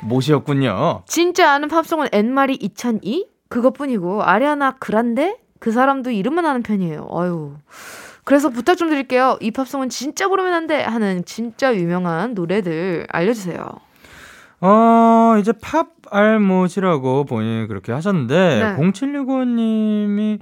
[0.03, 1.03] 못이었군요.
[1.05, 7.09] 진짜 아는 팝송은 엔마리 2002 그것뿐이고 아리아나 그란데 그 사람도 이름만 아는 편이에요.
[7.11, 7.55] 아유.
[8.25, 9.37] 그래서 부탁 좀 드릴게요.
[9.41, 13.65] 이 팝송은 진짜 부르면 안 돼 하는 진짜 유명한 노래들 알려주세요.
[14.61, 18.91] 어, 이제 팝 알못이라고 본인이 그렇게 하셨는데, 네.
[18.91, 20.39] 0765님이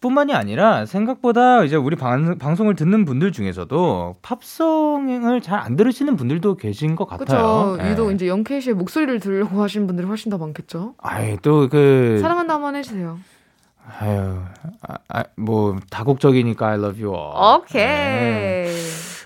[0.00, 6.56] 뿐만이 아니라 생각보다 이제 우리 방, 방송을 듣는 분들 중에서도 팝송을 잘 안 들으시는 분들도
[6.56, 7.76] 계신 것 같아요.
[7.76, 7.90] 그렇죠.
[7.90, 10.94] 유독 이제 영케이 씨의 목소리를 들으려고 하시는 분들이 훨씬 더 많겠죠.
[10.98, 13.18] 아이 또 그 사랑한다 한번 해주세요.
[14.00, 14.38] 아유,
[14.82, 17.60] 아, 아, 뭐 다국적이니까 I love you all.
[17.60, 17.84] 오케이.
[17.84, 18.66] 네.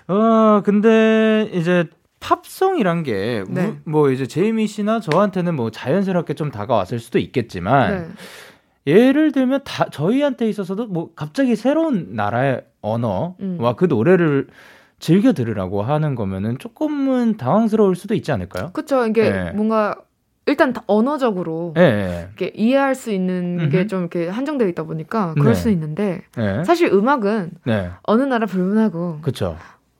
[0.07, 1.85] 어, 근데 이제
[2.19, 3.77] 팝송이란 게, 네.
[3.85, 8.15] 뭐 이제 제이미 씨나 저한테는 뭐 자연스럽게 좀 다가왔을 수도 있겠지만,
[8.85, 8.93] 네.
[8.93, 13.59] 예를 들면 다, 저희한테 있어서도 뭐 갑자기 새로운 나라의 언어와 음.
[13.77, 14.47] 그 노래를
[14.99, 18.71] 즐겨 들으라고 하는 거면은 조금은 당황스러울 수도 있지 않을까요?
[18.73, 19.05] 그렇죠.
[19.07, 19.51] 이게 네.
[19.51, 19.95] 뭔가
[20.51, 22.27] 일단 언어적으로 네.
[22.37, 25.59] 이렇게 이해할 수 있는 게 좀 이렇게 한정되어 있다 보니까 그럴 네.
[25.59, 26.63] 수 있는데 네.
[26.63, 27.89] 사실 음악은 네.
[28.03, 29.57] 어느 나라 불문하고 그쵸.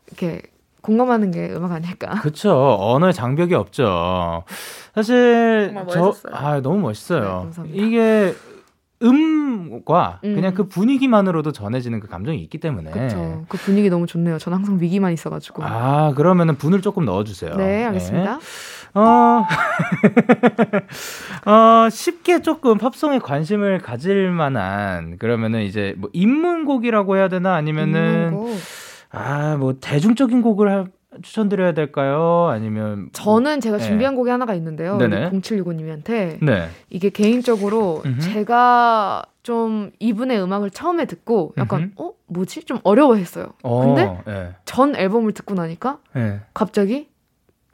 [0.08, 0.41] 이렇게
[0.81, 2.20] 공감하는 게 음악 아닐까.
[2.22, 2.51] 그렇죠.
[2.79, 4.43] 언어의 장벽이 없죠.
[4.93, 7.50] 사실 저 아 너무 멋있어요.
[7.63, 8.34] 네, 이게
[9.03, 10.36] 음과 음.
[10.36, 12.91] 그냥 그 분위기만으로도 전해지는 그 감정이 있기 때문에.
[12.91, 13.46] 그렇죠.
[13.48, 14.38] 그 분위기 너무 좋네요.
[14.38, 15.63] 전 항상 위기만 있어가지고.
[15.63, 17.55] 아 그러면은 분을 조금 넣어주세요.
[17.55, 18.36] 네, 알겠습니다.
[18.38, 18.39] 네.
[18.93, 19.45] 어,
[21.49, 28.38] 어, 쉽게 조금 팝송에 관심을 가질 만한 그러면은 이제 뭐 입문곡이라고 해야 되나 아니면은
[29.10, 30.86] 아, 뭐 대중적인 곡을 하,
[31.21, 32.47] 추천드려야 될까요?
[32.49, 33.84] 아니면 저는 제가 네.
[33.84, 34.17] 준비한 네.
[34.17, 34.97] 곡이 하나가 있는데요.
[34.97, 36.69] 0765님한테 네.
[36.89, 38.21] 이게 개인적으로 음흠.
[38.21, 41.91] 제가 좀 이분의 음악을 처음에 듣고 약간 음흠.
[41.97, 43.47] 어 뭐지 좀 어려워했어요.
[43.63, 44.56] 어, 근데 네.
[44.63, 46.39] 전 앨범을 듣고 나니까 네.
[46.54, 47.11] 갑자기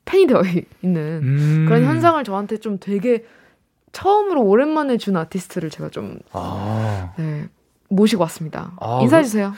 [0.08, 0.42] 팬이 되어
[0.82, 1.66] 있는 음.
[1.68, 3.26] 그런 현상을 저한테 좀 되게
[3.92, 7.14] 처음으로 오랜만에 준 아티스트를 제가 좀 아.
[7.18, 7.48] 네,
[7.90, 8.72] 모시고 왔습니다.
[8.80, 9.54] 아, 인사해 주세요.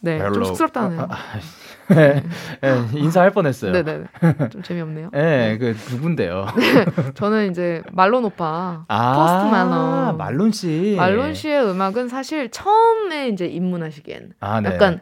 [0.00, 0.32] 네, hello.
[0.32, 1.00] 좀 쑥스럽다는.
[1.00, 2.22] 아, 아, 네,
[2.60, 3.72] 네, 인사할 뻔했어요.
[3.72, 4.04] 네네.
[4.50, 5.10] 좀 재미없네요.
[5.12, 6.46] 네, 그 누군데요?
[6.56, 10.16] 네, 저는 이제 말론 오빠, 아, 포스트 말론.
[10.16, 10.94] 말론 씨.
[10.96, 14.70] 말론 씨의 음악은 사실 처음에 이제 입문하시기엔 아, 네.
[14.74, 15.00] 약간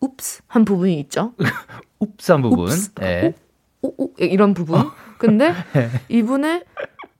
[0.00, 1.32] oops 한 부분이 있죠.
[1.98, 2.68] oops 한 부분.
[2.96, 3.34] 네.
[3.84, 4.80] 오, 오, 이런 부분.
[4.80, 4.92] 어.
[5.18, 5.90] 근데 네.
[6.08, 6.64] 이분의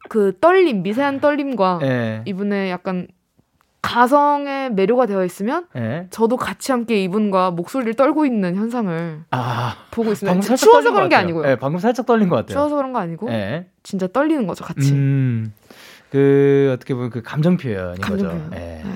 [0.08, 2.22] 그 떨림, 미세한 떨림과 네.
[2.24, 3.06] 이분의 약간
[3.82, 6.06] 가성의 매료가 되어 있으면 네.
[6.08, 10.56] 저도 같이 함께 이분과 목소리를 떨고 있는 현상을 아, 보고 있습니다.
[10.56, 11.42] 추워서 그런 게 아니고요.
[11.44, 12.54] 네, 방금 살짝 떨린 것 같아요.
[12.54, 13.68] 추워서 그런 거 아니고 네.
[13.82, 14.92] 진짜 떨리는 거죠, 같이.
[14.92, 15.52] 음,
[16.10, 18.38] 그 어떻게 보면 그 감정 표현인 감정 거죠.
[18.38, 18.50] 표현.
[18.50, 18.82] 네.
[18.84, 18.90] 네.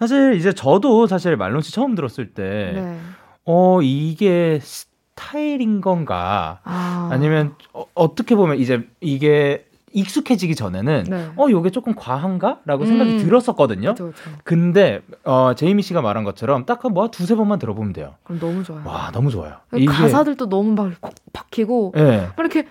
[0.00, 2.98] 사실 이제 저도 사실 말론 씨 처음 들었을 때, 네.
[3.44, 4.58] 어 이게
[5.14, 6.58] 스타일인 건가?
[6.64, 7.16] 아.
[7.20, 11.28] 니면 어, 떻게 보면 이제 이게 익숙해지기 전에는 네.
[11.36, 13.18] 어 요게 조금 과한가라고 생각이 음.
[13.18, 13.90] 들었었거든요.
[13.90, 14.30] 그쵸, 그쵸.
[14.42, 18.14] 근데 어 제이미 씨가 말한 것처럼 딱 뭐 두세 번만 들어보면 돼요.
[18.24, 18.82] 그럼 너무 좋아요.
[18.84, 19.54] 와 너무 좋아요.
[19.72, 19.86] 이게...
[19.86, 20.92] 가사들도 너무 막
[21.32, 22.28] 박히고 네.
[22.36, 22.66] 이렇게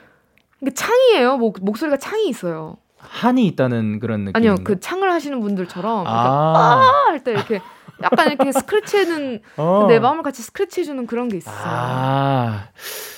[0.61, 1.37] 이게 창이에요.
[1.37, 2.75] 목 목소리가 창이 있어요.
[2.97, 4.35] 한이 있다는 그런 느낌.
[4.35, 7.61] 아니요, 그 창을 하시는 분들처럼 아, 아할 때 이렇게
[8.03, 9.85] 약간 이렇게 스크래치해는 어.
[9.87, 11.55] 내 마음을 같이 스크래치해주는 그런 게 있어요.
[11.57, 12.67] 아.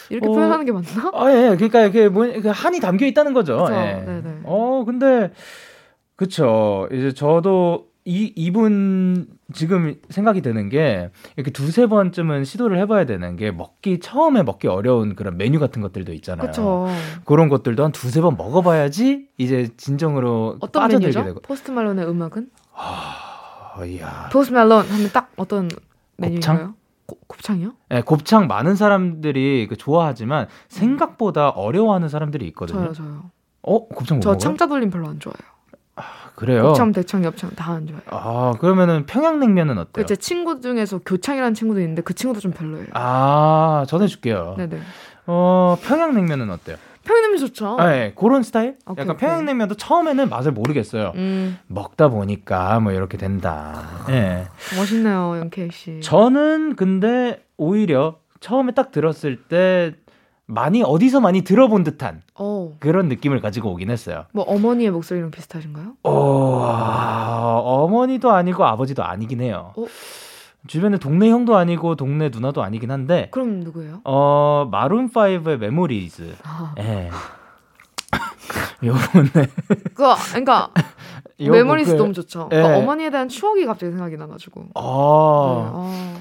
[0.09, 1.11] 이렇게 어, 표현하는 게 맞나?
[1.13, 1.55] 아, 예.
[1.55, 3.65] 그러니까 이게 뭐그 한이 담겨 있다는 거죠.
[3.71, 4.03] 예.
[4.05, 4.41] 네네.
[4.43, 5.31] 어, 근데
[6.15, 6.87] 그쵸.
[6.91, 13.49] 이제 저도 이 이분 지금 생각이 드는 게 이렇게 두세 번쯤은 시도를 해봐야 되는 게
[13.49, 16.47] 먹기 처음에 먹기 어려운 그런 메뉴 같은 것들도 있잖아요.
[16.47, 16.87] 그쵸.
[17.25, 21.23] 그런 것들도 한 두세 번 먹어봐야지 이제 진정으로 어떤 빠져들게 메뉴죠?
[21.23, 21.39] 되고.
[21.41, 22.47] 포스트 말론의 음악은?
[22.75, 23.15] 아,
[23.83, 24.29] 이야.
[24.31, 25.67] 포스트 말론 하면 딱 어떤
[26.17, 26.75] 메뉴인가요?
[27.27, 27.73] 곱창이요?
[27.89, 32.79] 네, 곱창 많은 사람들이 그 좋아하지만 생각보다 어려워하는 사람들이 있거든요.
[32.79, 33.31] 저요, 저요.
[33.63, 35.55] 어, 곱창 저 창자 돌림 별로 안 좋아해요.
[35.97, 36.03] 아,
[36.35, 36.67] 그래요?
[36.67, 38.03] 곱창, 대창, 엽창 다 안 좋아해요.
[38.11, 40.05] 아, 그러면은 평양냉면은 어때요?
[40.05, 42.87] 제 친구 중에서 교창이라는 친구도 있는데 그 친구도 좀 별로예요.
[42.93, 44.55] 아, 전해줄게요.
[44.57, 44.79] 네네.
[45.27, 46.77] 어, 평양냉면은 어때요?
[47.05, 47.77] 평양냉면 좋죠.
[47.77, 48.75] 네, 그런 스타일?
[48.87, 49.29] 오케이, 약간 오케이.
[49.29, 51.13] 평양냉면도 처음에는 맛을 모르겠어요.
[51.15, 54.05] 음, 먹다 보니까 뭐 이렇게 된다.
[54.09, 54.47] 예.
[54.77, 56.01] 멋있네요, 영케이 씨.
[56.01, 59.93] 저는 근데 오히려 처음에 딱 들었을 때
[60.47, 64.25] 많이 어디서 많이 들어본 듯한 어, 그런 느낌을 가지고 오긴 했어요.
[64.31, 65.93] 뭐 어머니의 목소리랑 비슷하신가요?
[66.03, 69.73] 어, 아, 어머니도 아니고 아버지도 아니긴 해요.
[69.75, 69.85] 어?
[70.67, 74.01] 주변에 동네 형도 아니고 동네 누나도 아니긴 한데 그럼 누구예요?
[74.03, 76.35] 어 마룬 5의 Memories.
[76.43, 77.09] 아, 예.
[78.83, 79.47] 요번에
[79.93, 80.69] 그거 그러니까
[81.39, 82.49] 요거 Memories 그- 너무 좋죠.
[82.51, 82.55] 예.
[82.55, 84.61] 그러니까 어머니에 대한 추억이 갑자기 생각이 나가지고.
[84.61, 85.73] 네, 어.
[85.75, 86.17] 아,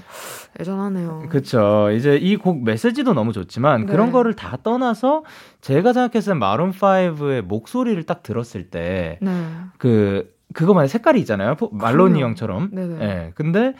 [0.60, 1.24] 애잔하네요.
[1.30, 1.90] 그쵸.
[1.92, 3.92] 이제 이 곡 메시지도 너무 좋지만 네.
[3.92, 5.24] 그런 거를 다 떠나서
[5.60, 9.30] 제가 생각했을 때 마룬 5의 목소리를 딱 들었을 때 네.
[9.78, 11.56] 그 그거만의 색깔이 있잖아요.
[11.56, 12.70] 포- 말론이 형처럼.
[12.72, 13.04] 네네.
[13.04, 13.32] 예.
[13.34, 13.74] 근데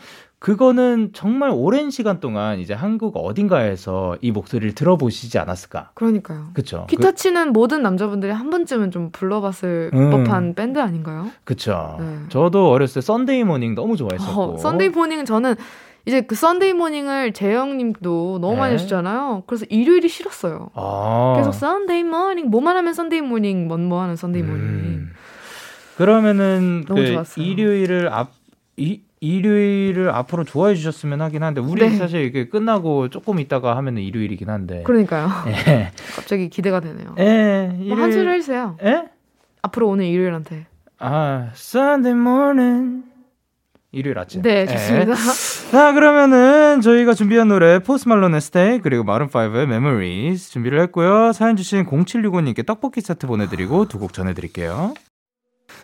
[0.45, 5.89] 그거는 정말 오랜 시간 동안 이제 한국 어딘가에서 이 목소리를 들어보시지 않았을까.
[5.95, 6.49] 그러니까요.
[6.53, 6.85] 그쵸.
[6.87, 10.11] 기타 치는 모든 남자분들이 한 번쯤은 좀 불러봤을 음.
[10.11, 11.31] 법한 밴드 아닌가요?
[11.45, 12.19] 그, 쵸 네.
[12.29, 14.39] 저도 어렸을 때 썬데이 모닝 너무 좋아했었고.
[14.39, 15.55] 어, Sunday Morning은 저는
[16.05, 18.77] 이제 그 Sunday Morning을 재영님도 너무 많이 네.
[18.77, 19.45] 하시잖아요.
[19.47, 20.69] 그래서 일요일이 싫었어요.
[20.75, 21.33] 아.
[21.37, 24.63] 계속 Sunday Morning 뭐만 하면 Sunday Morning 뭐뭐 하는 Sunday Morning.
[24.63, 25.11] 음.
[25.97, 27.43] 그러면은 너무 그 좋았어요.
[27.43, 28.31] 일요일을 앞
[28.77, 31.95] 이, 일요일을 앞으로 좋아해 주셨으면 하긴 한데 우리 네.
[31.97, 34.83] 사실 이게 끝나고 조금 있다가 하면은 일요일이긴 한데.
[34.83, 35.29] 그러니까요.
[35.47, 35.91] 예.
[36.15, 37.15] 갑자기 기대가 되네요.
[37.19, 37.71] 예.
[37.87, 38.77] 뭐한 소리 해주세요.
[38.83, 39.05] 예?
[39.61, 40.67] 앞으로 오늘 일요일한테.
[40.99, 43.03] 아, Sunday morning.
[43.91, 44.41] 일요일 아침.
[44.41, 44.65] 네, 예.
[44.65, 45.15] 좋습니다.
[45.71, 51.31] 자, 그러면은 저희가 준비한 노래 포스 말론의 스테이 그리고 마룬 5의 Memories 준비를 했고요.
[51.31, 54.93] 사연 주신 0765님께 떡볶이 세트 보내드리고 두 곡 전해드릴게요.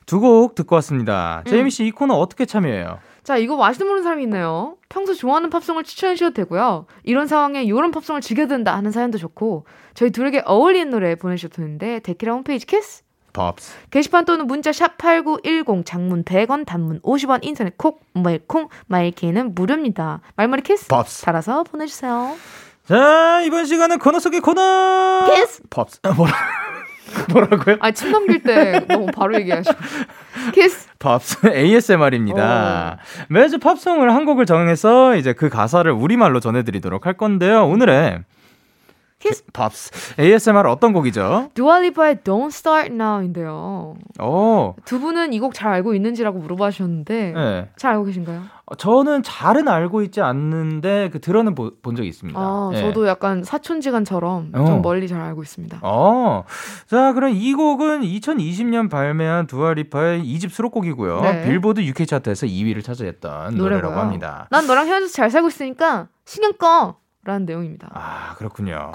[0.06, 1.42] 두 곡 듣고 왔습니다.
[1.46, 1.50] 음.
[1.50, 3.00] 제이미 씨 이 코너 어떻게 참여해요?
[3.24, 4.78] 자, 이거 아시는 모르는 사람이 있네요.
[4.90, 6.86] 평소 좋아하는 팝송을 추천해 주셔도 되고요.
[7.04, 12.00] 이런 상황에 이런 팝송을 즐겨 듣는다 하는 사연도 좋고 저희 둘에게 어울리는 노래 보내주셔도 되는데
[12.00, 13.04] 데키라 홈페이지 Kiss
[13.34, 13.76] Pops.
[13.92, 20.20] 게시판 또는 문자 샵 8910 장문 100원 단문 50원 인터넷 콩 모바일 콩 마이케이는 무료입니다.
[20.36, 21.24] 말머리 Kiss Pops.
[21.24, 22.36] 달아서 보내주세요.
[22.88, 25.32] 자, 이번 시간은 코너 속의 코너.
[25.34, 26.00] Kiss Pops.
[26.04, 26.34] 아, 뭐라,
[27.32, 27.78] 뭐라고요?
[27.80, 29.76] 아 침 넘길 때 너무 바로 얘기하시고
[30.54, 32.98] Kiss Pops ASMR입니다.
[33.30, 37.68] 매주 팝송을 한 곡을 정해서 이제 그 가사를 우리말로 전해드리도록 할 건데요.
[37.68, 38.20] 오늘의
[39.22, 41.50] Kiss Pops ASMR 어떤 곡이죠?
[41.54, 43.96] 두아 리파의 Don't Start Now인데요.
[44.20, 47.70] 오, 두 분은 이 곡 잘 알고 있는지라고 물어봐 주셨는데 네.
[47.78, 48.42] 잘 알고 계신가요?
[48.78, 52.40] 저는 잘은 알고 있지 않는데 그 들어는 본 적이 있습니다.
[52.40, 52.80] 아, 예.
[52.82, 54.66] 저도 약간 사촌지간처럼 어.
[54.66, 55.80] 좀 멀리 잘 알고 있습니다.
[55.84, 56.44] 어,
[56.88, 61.22] 자 그럼 이 곡은 2020년 발매한 두아 리파의 2집 수록곡이고요.
[61.22, 61.44] 네.
[61.46, 63.82] 빌보드 UK 차트에서 2위를 차지했던 노래고요.
[63.82, 64.48] 노래라고 합니다.
[64.52, 66.96] 난 너랑 헤어져서 잘 살고 있으니까 신경 꺼!
[67.24, 67.90] 라는 내용입니다.
[67.94, 68.92] 아 그렇군요.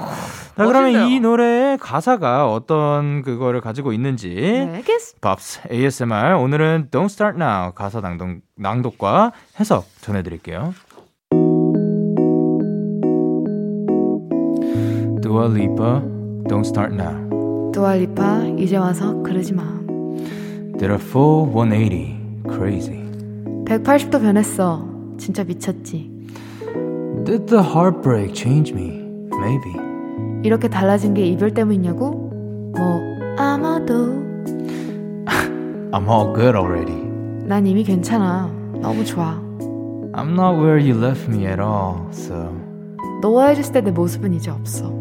[0.57, 1.09] 자 그러면?
[1.09, 4.83] 이 노래의 가사가 어떤 그거를 가지고 있는지 네!
[5.21, 10.75] 밥스 ASMR 오늘은 Don't Start Now 가사 낭독, 낭독과 해석 전해 드릴게요.
[15.23, 16.01] Dua Lipa,
[16.49, 17.71] Don't Start Now.
[17.73, 19.63] 두알리파 이제 와서 그러지 마.
[20.79, 23.05] Did a full 180, crazy.
[23.67, 24.89] 180도 변했어.
[25.19, 26.16] 진짜 미쳤지.
[27.27, 29.03] Did the heartbreak change me?
[29.41, 29.75] Maybe.
[30.45, 32.11] 이렇게 달라진 게 이별 때문이냐고?
[32.77, 33.01] 뭐
[33.37, 34.25] 아마도
[35.91, 36.97] I'm all good already.
[37.47, 38.49] 난 이미 괜찮아.
[38.81, 39.41] 너무 좋아.
[40.15, 42.55] I'm not where you left me at all, so
[43.23, 44.95] 너와 헤어졌을 때내 모습은 이제 없어.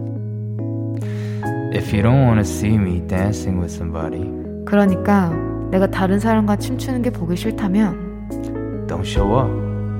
[1.74, 4.26] if you don't want to see me dancing with somebody,
[4.66, 5.32] 그러니까
[5.72, 9.52] 내가 다른 사람과 춤추는 게 보기 싫다면 don't show up.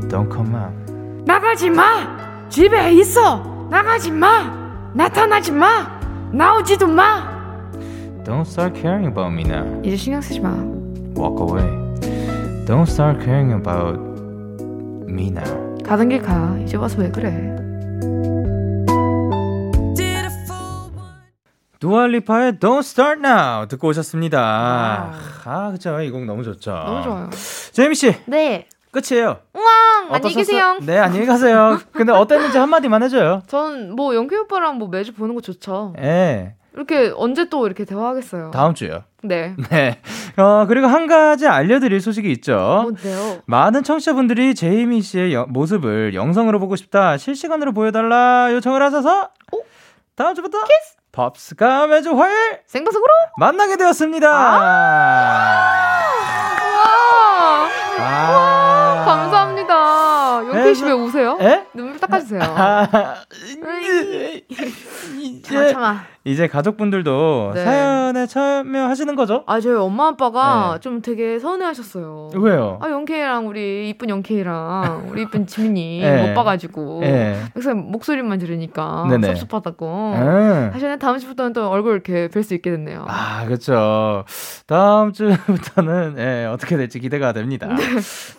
[0.10, 0.85] Don't come out.
[1.26, 2.48] 나가지 마!
[2.50, 3.68] 집에 있어!
[3.70, 4.44] 나가지 마!
[4.94, 6.00] 나타나지 마!
[6.32, 7.34] 나오지도 마!
[8.24, 9.82] Don't start caring about me now.
[9.84, 10.50] 이제 신경 쓰지 마.
[11.16, 11.68] Walk away.
[12.66, 14.00] Don't start caring about
[15.08, 15.78] me now.
[15.84, 16.58] 가던 길 가.
[16.64, 17.56] 이제 와서 왜 그래?
[21.80, 24.42] 두아 리파의 Don't Start Now 듣고 오셨습니다.
[24.42, 25.12] Wow.
[25.46, 26.00] 아, 그쵸.
[26.02, 26.72] 이곡 너무 좋죠.
[26.72, 27.30] 너무 좋아요.
[27.74, 28.68] 제이미 씨, 네.
[28.92, 29.38] 끝이에요.
[29.54, 29.65] 우왕!
[30.10, 30.36] 안녕히?
[30.36, 30.78] 계세요.
[30.82, 31.78] 네, 안녕히 가세요.
[31.92, 33.42] 근데 어땠는지 한마디만 해줘요.
[33.48, 35.94] 전 뭐 영케이 오빠랑 뭐 매주 보는 거 좋죠.
[36.00, 36.56] 예.
[36.74, 38.52] 이렇게 언제 또 이렇게 대화하겠어요.
[38.52, 39.04] 다음 주요.
[39.24, 39.56] 네.
[39.72, 40.00] 네.
[40.38, 42.80] 어, 그리고 한 가지 알려드릴 소식이 있죠.
[42.84, 43.38] 뭔데요?
[43.46, 49.64] 많은 청취자분들이 제이미 씨의 여- 모습을 영상으로 보고 싶다, 실시간으로 보여달라 요청을 하셔서 오?
[50.16, 50.58] 다음 주부터
[51.14, 53.10] 팝스가 매주 화요일 생방송으로?
[53.38, 54.30] 만나게 되었습니다.
[54.30, 54.60] 와!
[57.98, 57.98] 아.
[57.98, 58.46] 감사합니다.
[58.46, 58.55] 영규
[60.76, 61.38] 씨 왜 우세요?
[61.42, 61.66] 에?
[61.74, 62.42] 눈물 닦아주세요.
[62.44, 62.88] 아,
[63.60, 64.46] 참아,
[65.20, 66.04] 이제 참아.
[66.28, 67.64] 이제 가족분들도 네.
[67.64, 69.44] 사연에 참여하시는 거죠?
[69.46, 70.80] 아, 저희 엄마 아빠가 네.
[70.80, 72.32] 좀 되게 서운해하셨어요.
[72.34, 72.80] 왜요?
[72.82, 76.28] 아, 영케이랑 우리 이쁜 영케이랑 우리 이쁜 지민이 네.
[76.28, 77.40] 못 봐가지고 네.
[77.54, 79.28] 그래서 목소리만 들으니까 네네.
[79.36, 80.14] 섭섭하다고.
[80.18, 80.70] 네.
[80.74, 83.06] 사실은 다음 주부터는 또 얼굴 이렇게 뵐 수 있게 됐네요.
[83.08, 84.26] 아, 그렇죠.
[84.66, 87.68] 다음 주부터는 예, 어떻게 될지 기대가 됩니다.
[87.68, 87.84] 네.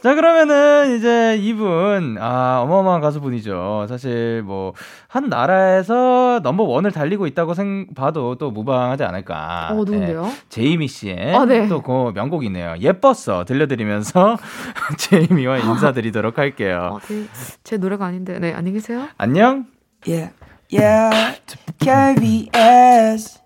[0.03, 3.87] 자, 그러면은 이제 이분 아 어마어마한 가수분이죠.
[3.88, 4.72] 사실 뭐
[5.16, 9.69] 한 나라에서 넘버 원을 달리고 있다고 생 봐도 또 무방하지 않을까.
[9.73, 10.23] 어, 누군데요?
[10.23, 10.33] 네.
[10.49, 11.69] 제이미 씨의 아, 네.
[11.69, 12.77] 또그 명곡이네요.
[12.81, 14.39] 예뻤어 들려드리면서
[14.99, 16.91] 제이미와 인사드리도록 할게요.
[16.95, 17.25] 어, 네.
[17.65, 19.09] 제 노래가 아닌데, 네 안녕히 계세요.
[19.19, 19.67] 안녕.
[20.07, 20.33] Yeah,
[20.73, 21.37] yeah.
[21.81, 23.41] KBS,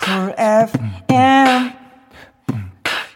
[0.00, 1.72] Cool FM,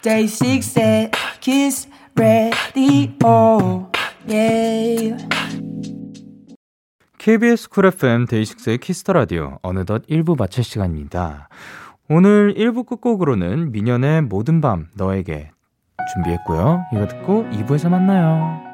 [0.01, 3.89] Day 6 Kiss the Radio.
[4.27, 5.38] Yeah.
[7.19, 11.49] KBS Cool FM 데이식스의 Kiss the Radio 어느덧 1부 마칠 시간입니다.
[12.07, 15.51] 오늘 1부 끝곡으로는 미년의 모든 밤 너에게
[16.13, 16.85] 준비했고요.
[16.93, 18.68] 이거 듣고 2부에서 만나요.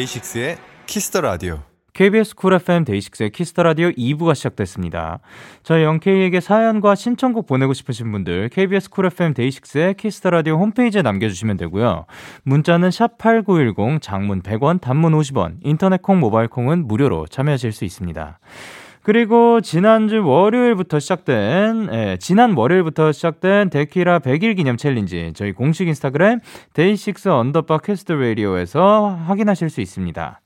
[0.00, 1.58] 데이식스의 Kiss the Radio.
[1.92, 5.18] KBS Cool FM 데이식스의 Kiss the Radio 2부가 시작됐습니다.
[5.62, 11.02] 저희 영케이에게 사연과 신청곡 보내고 싶으신 분들 KBS Cool FM 데이식스의 Kiss the Radio 홈페이지에
[11.02, 12.06] 남겨주시면 되고요.
[12.44, 18.38] 문자는 샵 #8910 장문 100원, 단문 50원, 인터넷 콩, 모바일 콩은 무료로 참여하실 수 있습니다.
[19.02, 26.40] 그리고 지난주 월요일부터 시작된 예, 지난 월요일부터 시작된 데키라 100일 기념 챌린지 저희 공식 인스타그램
[26.74, 30.40] 데이식스 underbar Kiss the Radio에서 확인하실 수 있습니다.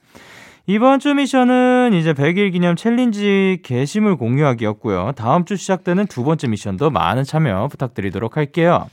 [0.67, 5.13] 이번 주 미션은 이제 100일 기념 챌린지 게시물 공유하기였고요.
[5.15, 8.89] 다음 주 시작되는 두 번째 미션도 많은 참여 부탁드리도록 할게요.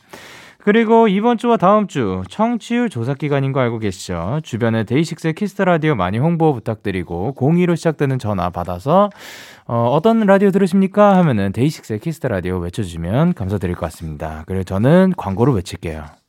[0.64, 4.42] 그리고 이번 주와 다음 주 청취율 조사 기간인 거 알고 계시죠?
[4.44, 9.10] 주변에 데이식스의 Kiss the Radio 많이 홍보 부탁드리고 02로 시작되는 전화 받아서
[9.66, 11.18] 어, 어떤 라디오 들으십니까?
[11.18, 14.44] 하면은 데이식스의 Kiss the Radio 외쳐주시면 감사드릴 것 같습니다.
[14.46, 16.21] 그리고 저는 광고를 외칠게요.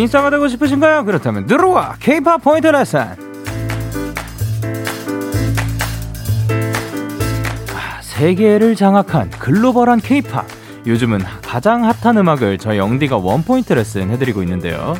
[0.00, 1.04] 인싸가 되고 싶으신가요?
[1.04, 3.00] 그렇다면 들어와 K-팝 포인트 레슨
[7.74, 10.46] 아, 세계를 장악한 글로벌한 K-팝
[10.86, 14.94] 요즘은 가장 핫한 음악을 저희 영디가 원포인트 레슨 해드리고 있는데요.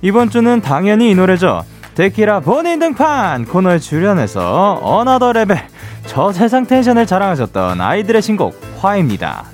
[0.00, 1.64] 이번 주는 당연히 이 노래죠.
[1.96, 5.60] 데키라 본인 등판 코너에 출연해서 another level
[6.06, 9.53] 저 세상 텐션을 자랑하셨던 아이들의 신곡 화입니다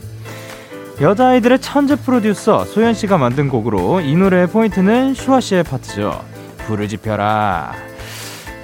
[1.00, 6.22] 여자아이들의 천재 프로듀서 소연 씨가 만든 곡으로 이 노래의 포인트는 슈아 씨의 파트죠.
[6.66, 7.72] 불을 지펴라.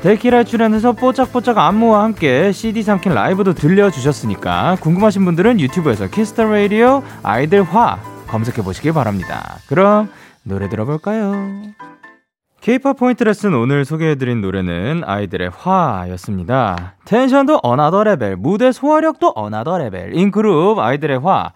[0.03, 7.63] 데키라 출연해서 뽀짝뽀짝 안무와 함께 CD 삼킨 라이브도 들려주셨으니까 궁금하신 분들은 유튜브에서 키스터 라디오 아이들
[7.63, 9.57] 화 검색해 보시길 바랍니다.
[9.67, 10.11] 그럼
[10.43, 11.63] 노래 들어볼까요?
[12.61, 16.97] K-pop 포인트 레슨 오늘 소개해드린 노래는 아이들의 화였습니다.
[17.05, 21.53] 텐션도 another level, 무대 소화력도 another level, 인그룹 아이들의 화.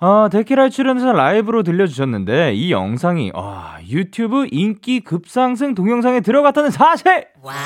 [0.00, 7.26] 어, 데키라에 출연해서 라이브로 들려주셨는데 이 영상이 어, 유튜브 인기 급상승 동영상에 들어갔다는 사실.
[7.42, 7.56] 와우.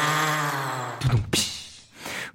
[0.99, 1.43] 두둥피.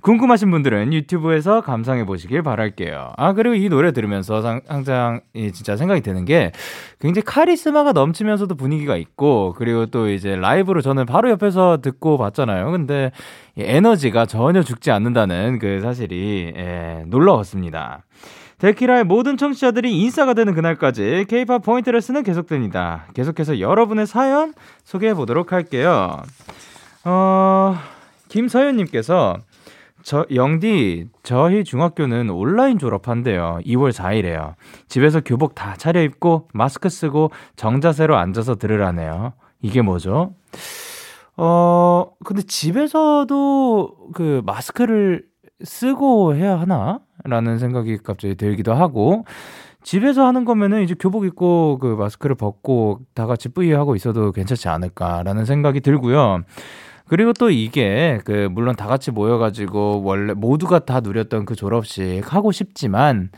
[0.02, 3.14] 궁금하신 분들은 유튜브에서 감상해 보시길 바랄게요.
[3.18, 6.52] 아 그리고 이 노래 들으면서 항상 진짜 생각이 드는 게
[7.00, 12.72] 굉장히 카리스마가 넘치면서도 분위기가 있고 그리고 또 이제 라이브로 저는 바로 옆에서 듣고 봤잖아요.
[12.72, 13.12] 근데
[13.58, 18.06] 에너지가 전혀 죽지 않는다는 그 사실이 예, 놀라웠습니다.
[18.60, 23.08] 데키라의 모든 청취자들이 인싸가 되는 그날까지 K-팝 포인트를 쓰는 계속됩니다.
[23.13, 26.22] 계속해서 여러분의 사연 소개해 보도록 할게요.
[27.06, 27.76] 어,
[28.30, 29.38] 김서연님께서
[30.02, 33.60] 저 영디 저희 중학교는 온라인 졸업한대요.
[33.65, 34.54] 2월 4일에요.
[34.88, 39.34] 집에서 교복 다 차려입고 마스크 쓰고 정자세로 앉아서 들으라네요.
[39.62, 40.34] 이게 뭐죠?
[41.36, 45.26] 어 근데 집에서도 그 마스크를
[45.63, 49.26] 쓰고 해야 하나 라는 생각이 갑자기 들기도 하고
[49.84, 54.67] 집에서 하는 거면은 이제 교복 입고 그 마스크를 벗고 다 같이 뿌이 하고 있어도 괜찮지
[54.67, 56.43] 않을까라는 생각이 들고요.
[57.08, 62.52] 그리고 또 이게 그 물론 다 같이 모여가지고 원래 모두가 다 누렸던 그 졸업식 하고
[62.52, 63.30] 싶지만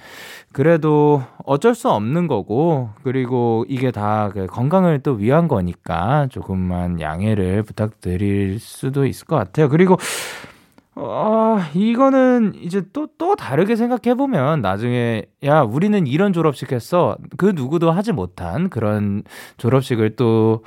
[0.51, 7.61] 그래도 어쩔 수 없는 거고 그리고 이게 다 그 건강을 또 위한 거니까 조금만 양해를
[7.61, 9.69] 부탁드릴 수도 있을 것 같아요.
[9.69, 9.97] 그리고
[11.01, 17.15] 어, 이거는 이제 또, 또 다르게 생각해보면 나중에, 야, 우리는 이런 졸업식 했어.
[17.37, 19.23] 그 누구도 하지 못한 그런
[19.55, 20.63] 졸업식을 또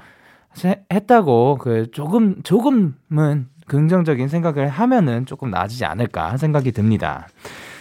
[0.90, 7.29] 했다고, 그 조금, 조금은 긍정적인 생각을 하면은 조금 나아지지 않을까 생각이 듭니다.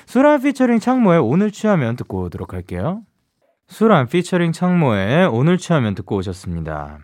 [0.06, 3.02] 수란 피처링 창모의 오늘 취하면 듣고 오도록 할게요.
[3.68, 7.00] 수란 피처링 창모의 오늘 취하면 듣고 오셨습니다.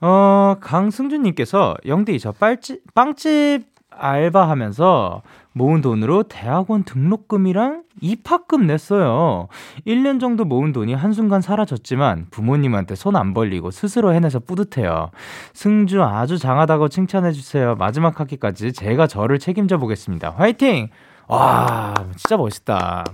[0.00, 3.71] 어, 강승준님께서 영디 저 빨집, 빵집
[4.02, 5.22] 알바하면서
[5.54, 9.48] 모은 돈으로 대학원 등록금이랑 입학금 냈어요.
[9.86, 15.10] 1년 정도 모은 돈이 한순간 사라졌지만 부모님한테 손 안 벌리고 스스로 해내서 뿌듯해요.
[15.52, 17.76] 승주 아주 장하다고 칭찬해주세요.
[17.76, 20.30] 마지막 학기까지 제가 저를 책임져 보겠습니다.
[20.30, 20.88] 화이팅!
[21.28, 23.04] 와, 진짜 멋있다.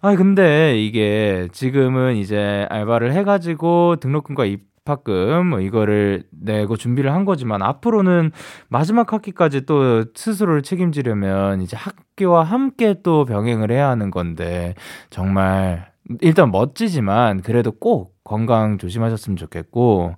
[0.00, 7.24] 아, 근데 이게 지금은 이제 알바를 해가지고 등록금과 입 입학금 뭐 이거를 내고 준비를 한
[7.24, 8.30] 거지만 앞으로는
[8.68, 14.74] 마지막 학기까지 또 스스로를 책임지려면 이제 학교와 함께 또 병행을 해야 하는 건데
[15.10, 20.14] 정말 일단 멋지지만 그래도 꼭 건강 조심하셨으면 좋겠고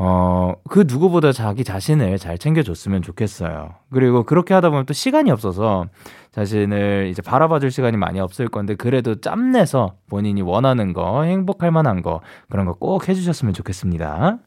[0.00, 3.74] 어, 그 누구보다 자기 자신을 잘 챙겨줬으면 좋겠어요.
[3.92, 5.86] 그리고 그렇게 하다 보면 또 시간이 없어서
[6.30, 12.20] 자신을 이제 바라봐줄 시간이 많이 없을 건데 그래도 짬내서 본인이 원하는 거, 행복할 만한 거
[12.48, 14.38] 그런 거 꼭 해주셨으면 좋겠습니다.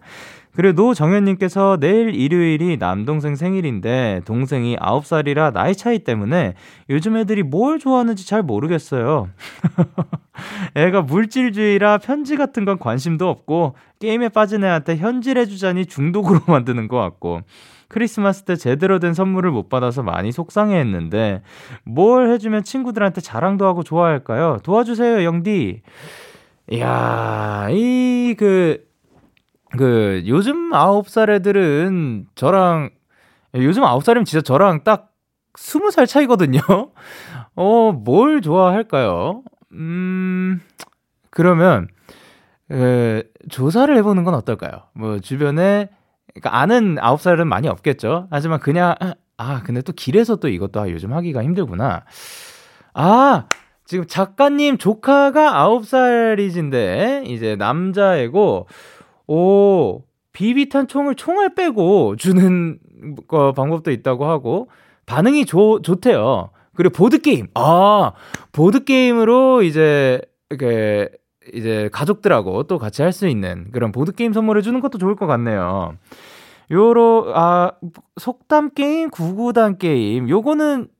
[0.53, 6.55] 그리고 노정현님께서 내일 일요일이 남동생 생일인데 동생이 9살이라 나이 차이 때문에
[6.89, 9.29] 요즘 애들이 뭘 좋아하는지 잘 모르겠어요.
[10.75, 17.41] 애가 물질주의라 편지 같은 건 관심도 없고 게임에 빠진 애한테 현질해주자니 중독으로 만드는 것 같고
[17.87, 21.41] 크리스마스 때 제대로 된 선물을 못 받아서 많이 속상해 했는데
[21.83, 24.59] 뭘 해주면 친구들한테 자랑도 하고 좋아할까요?
[24.63, 25.81] 도와주세요, 영디.
[26.71, 28.85] 이야, 이, 그,
[29.77, 32.89] 그, 요즘 아홉 살 애들은 저랑,
[33.55, 35.11] 요즘 아홉 살이면 진짜 저랑 딱
[35.57, 36.59] 스무 살 차이거든요?
[37.55, 39.43] 어, 뭘 좋아할까요?
[39.73, 40.61] 음,
[41.29, 41.87] 그러면,
[42.71, 44.83] 에, 조사를 해보는 건 어떨까요?
[44.93, 45.89] 뭐, 주변에
[46.33, 48.27] 그러니까 아는 아홉 살은 많이 없겠죠.
[48.31, 48.95] 하지만 그냥
[49.37, 52.03] 아 근데 또 길에서 또 이것도 아, 요즘 하기가 힘들구나.
[52.93, 53.45] 아
[53.85, 58.67] 지금 작가님 조카가 아홉 살이신데 이제 남자애고
[59.31, 62.79] 오 비비탄 총을 총알 빼고 주는
[63.27, 64.69] 거 방법도 있다고 하고
[65.05, 66.49] 반응이 좋 좋대요.
[66.75, 68.13] 그리고 보드 게임 아
[68.51, 71.09] 보드 게임으로 이제 이렇게
[71.53, 75.27] 이제 가족들하고 또 같이 할 수 있는 그런 보드 게임 선물해 주는 것도 좋을 것
[75.27, 75.95] 같네요.
[76.71, 77.71] 요로, 아,
[78.17, 80.91] 속담 게임, 구구단 게임, 요거는 그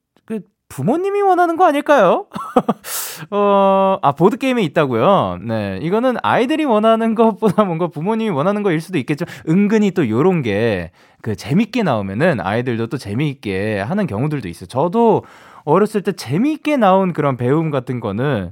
[0.71, 2.25] 부모님이 원하는 거 아닐까요?
[3.31, 5.39] 어, 아, 보드게임에 있다고요?
[5.45, 5.79] 네.
[5.81, 9.25] 이거는 아이들이 원하는 것보다 뭔가 부모님이 원하는 거일 수도 있겠죠.
[9.47, 14.67] 은근히 또 요런 게 그 재밌게 나오면은 아이들도 또 재미있게 하는 경우들도 있어요.
[14.67, 15.23] 저도
[15.63, 18.51] 어렸을 때 재미있게 나온 그런 배움 같은 거는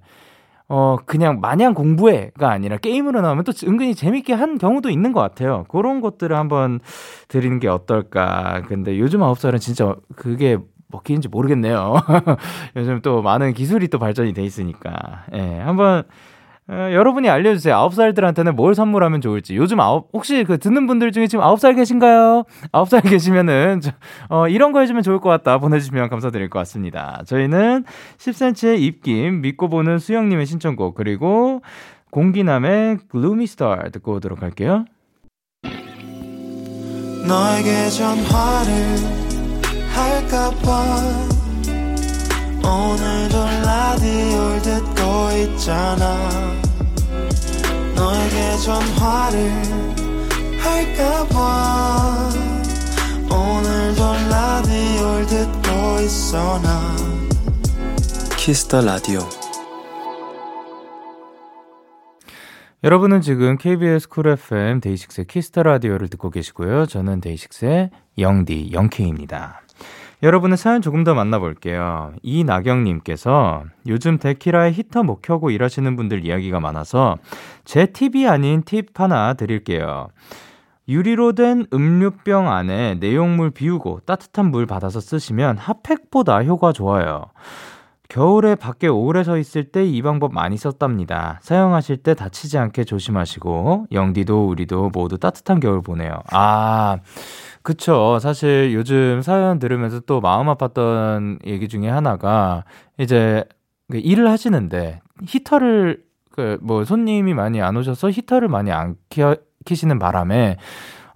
[0.67, 5.65] 어, 그냥 마냥 공부해가 아니라 게임으로 나오면 또 은근히 재밌게 한 경우도 있는 것 같아요.
[5.67, 6.79] 그런 것들을 한번
[7.27, 8.61] 드리는 게 어떨까.
[8.67, 11.95] 근데 요즘 아홉 살은 진짜 그게 먹히는지 모르겠네요.
[12.75, 15.25] 요즘 또 많은 기술이 또 발전이 돼 있으니까.
[15.33, 16.03] 예, 네, 한번
[16.69, 17.73] 어, 여러분이 알려주세요.
[17.73, 19.55] 아홉 살들한테는 뭘 선물하면 좋을지.
[19.55, 22.43] 요즘 아홉, 혹시 그 듣는 분들 중에 지금 아홉 살 계신가요?
[22.71, 23.91] 아홉 살 계시면은, 저,
[24.29, 25.57] 어, 이런 거 해주면 좋을 것 같다.
[25.57, 27.23] 보내주시면 감사드릴 것 같습니다.
[27.25, 27.85] 저희는
[28.19, 31.63] 10cm의 입김, 믿고 보는 수영님의 신청곡, 그리고
[32.11, 34.85] 공기남의 Gloomy Star 듣고 오도록 할게요.
[39.99, 41.29] 할까봐
[42.63, 45.01] 오늘도 라디오를 듣고
[45.43, 46.29] 있잖아
[47.95, 49.51] 너에게 전화를
[50.59, 52.29] 할까봐
[53.29, 56.95] 오늘도 라디오를 듣고 있어 나
[58.37, 59.19] 키스터 라디오
[62.85, 66.85] 여러분은 지금 KBS 쿨 FM 데이식스의 키스터 라디오를 듣고 계시고요.
[66.85, 69.63] 저는 데이식스의 영디 영케입니다.
[70.21, 72.13] 여러분의 사연 조금 더 만나볼게요.
[72.23, 77.17] 이나경님께서 요즘 데키라에 히터 못 켜고 일하시는 분들 이야기가 많아서
[77.63, 80.09] 제 팁이 아닌 팁 하나 드릴게요.
[80.89, 87.25] 유리로 된 음료병 안에 내용물 비우고 따뜻한 물 받아서 쓰시면 핫팩보다 효과 좋아요.
[88.09, 91.39] 겨울에 밖에 오래 서 있을 때 이 방법 많이 썼답니다.
[91.43, 96.23] 사용하실 때 다치지 않게 조심하시고 영디도 우리도 모두 따뜻한 겨울 보내요.
[96.31, 96.97] 아,
[97.63, 98.19] 그쵸.
[98.19, 102.63] 사실 요즘 사연 들으면서 또 마음 아팠던 얘기 중에 하나가
[102.97, 103.43] 이제
[103.91, 109.35] 그 일을 하시는데 히터를 그 뭐 손님이 많이 안 오셔서 히터를 많이 안 켜,
[109.65, 110.57] 키시는 바람에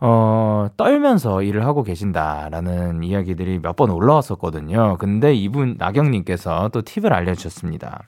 [0.02, 4.98] 어, 떨면서 일을 하고 계신다라는 이야기들이 몇 번 올라왔었거든요.
[5.00, 8.02] 근데 이분, 나경님께서 또 팁을 알려주셨습니다.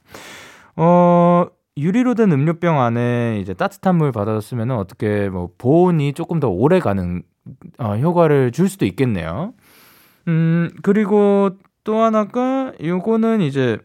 [0.75, 1.45] 어,
[1.77, 7.23] 유리로 된 음료병 안에 이제 따뜻한 물 받았으면 어떻게 뭐 보온이 조금 더 오래 가는
[7.77, 9.53] 어, 효과를 줄 수도 있겠네요.
[10.27, 11.51] 음, 그리고
[11.83, 13.77] 또 하나가 요거는 이제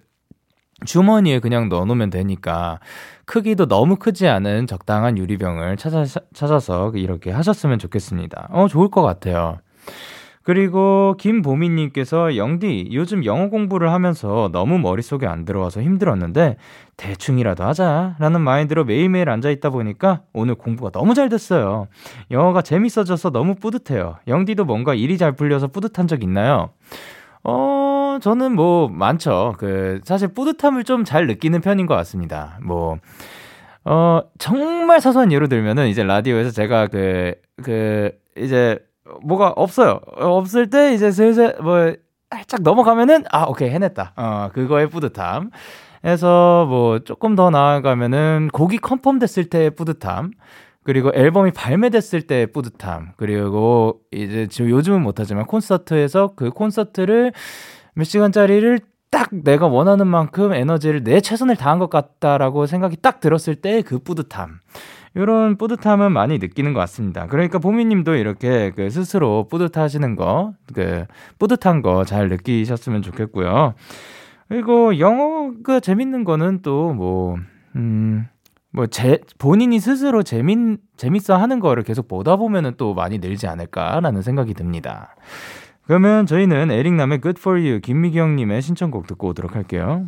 [0.87, 2.81] 주머니에 그냥 넣어놓으면 되니까
[3.27, 8.49] 크기도 너무 크지 않은 적당한 유리병을 찾아, 찾아서 이렇게 하셨으면 좋겠습니다.
[8.51, 9.59] 어, 좋을 것 같아요.
[10.43, 16.57] 그리고 김보미님께서 영디 요즘 영어 공부를 하면서 너무 머릿속에 안 들어와서 힘들었는데
[16.97, 21.89] 대충이라도 하자라는 마인드로 매일매일 앉아 있다 보니까 오늘 공부가 너무 잘 됐어요.
[22.31, 24.17] 영어가 재밌어져서 너무 뿌듯해요.
[24.29, 26.71] 영디도 뭔가 일이 잘 풀려서 뿌듯한 적 있나요?
[27.45, 29.55] 어, 저는 뭐, 많죠.
[29.59, 32.59] 그, 사실 뿌듯함을 좀 잘 느끼는 편인 것 같습니다.
[32.63, 32.99] 뭐,
[33.85, 38.79] 어, 정말 사소한 예로 들면은 이제 라디오에서 제가 그, 그, 이제
[39.23, 40.01] 뭐가 없어요.
[40.17, 41.95] 없을 때 이제 슬슬 뭐,
[42.31, 44.13] 살짝 넘어가면은, 아, 오케이, 해냈다.
[44.17, 45.51] 어, 그거의 뿌듯함.
[46.05, 50.33] 해서 뭐, 조금 더 나아가면은 곡이 컨펌 됐을 때의 뿌듯함.
[50.83, 53.13] 그리고 앨범이 발매됐을 때 뿌듯함.
[53.17, 57.33] 그리고 이제 지금 요즘은 못하지만 콘서트에서 그 콘서트를
[57.95, 58.81] 몇 시간짜리를
[59.11, 64.61] 딱 내가 원하는 만큼 에너지를 내 최선을 다한 것 같다라고 생각이 딱 들었을 때그 뿌듯함.
[65.15, 67.27] 이런 뿌듯함은 많이 느끼는 것 같습니다.
[67.27, 71.05] 그러니까 보미님도 이렇게 그 스스로 뿌듯하시는 거, 그
[71.39, 73.75] 뿌듯한 거 잘 느끼셨으면 좋겠고요.
[74.49, 77.37] 그리고 영어가 재밌는 거는 또 뭐,
[77.77, 78.27] 음,
[78.73, 84.23] 뭐, 제, 본인이 스스로 재밌, 재밌어 하는 거를 계속 보다 보면은 또 많이 늘지 않을까라는
[84.23, 85.17] 생각이 듭니다.
[85.87, 90.07] 그러면 저희는 에릭남의 Good For You 김미경님의 신청곡 듣고 오도록 할게요.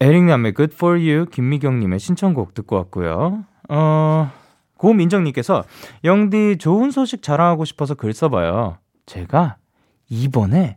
[0.00, 3.44] 에릭남의 Good For You 김미경님의 신청곡 듣고 왔고요.
[3.74, 4.30] 어,
[4.76, 5.64] 고민정님께서
[6.04, 8.76] 영디 좋은 소식 자랑하고 싶어서 글 써봐요.
[9.06, 9.56] 제가
[10.10, 10.76] 이번에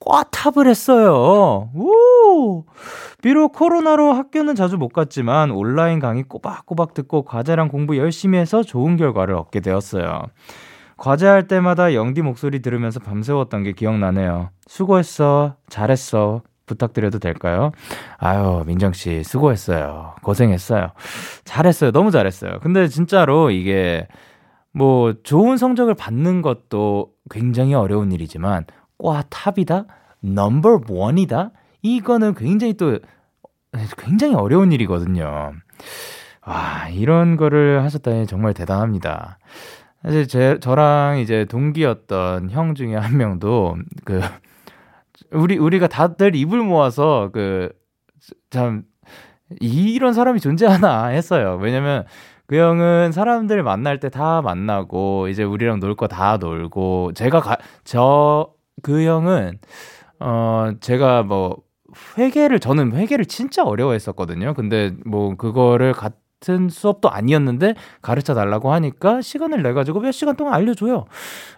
[0.00, 1.70] 꽈탑을 했어요.
[1.74, 2.64] 우!
[3.22, 8.96] 비록 코로나로 학교는 자주 못 갔지만 온라인 강의 꼬박꼬박 듣고 과제랑 공부 열심히 해서 좋은
[8.96, 10.22] 결과를 얻게 되었어요.
[10.96, 14.50] 과제할 때마다 영디 목소리 들으면서 밤새웠던 게 기억나네요.
[14.66, 15.54] 수고했어.
[15.68, 16.42] 잘했어.
[16.66, 17.72] 부탁드려도 될까요?
[18.18, 20.14] 아유, 민정 씨, 수고했어요.
[20.22, 20.92] 고생했어요.
[21.44, 21.92] 잘했어요.
[21.92, 22.58] 너무 잘했어요.
[22.60, 24.06] 근데 진짜로 이게
[24.72, 28.64] 뭐 좋은 성적을 받는 것도 굉장히 어려운 일이지만
[28.98, 29.86] 와 탑이다
[30.20, 31.50] 넘버 원이다
[31.82, 32.98] 이거는 굉장히 또
[33.98, 35.52] 굉장히 어려운 일이거든요.
[36.46, 39.38] 와 이런 거를 하셨다니 정말 대단합니다.
[40.02, 44.20] 사실 제 저랑 이제 동기였던 형 중에 한 명도 그
[45.32, 47.72] 우리 우리가 다들 입을 모아서 그
[48.50, 48.84] 참
[49.60, 51.58] 이런 사람이 존재하나 했어요.
[51.60, 52.04] 왜냐면
[52.46, 57.58] 그 형은 사람들 만날 때 다 만나고 이제 우리랑 놀 거 다 놀고 제가 가,
[57.84, 59.58] 저그 형은
[60.20, 61.56] 어 제가 뭐
[62.18, 64.54] 회계를 저는 회계를 진짜 어려워했었거든요.
[64.54, 65.92] 근데 뭐 그거를
[66.42, 71.06] 같은 수업도 아니었는데 가르쳐 달라고 하니까 시간을 내 가지고 몇 시간 동안 알려줘요.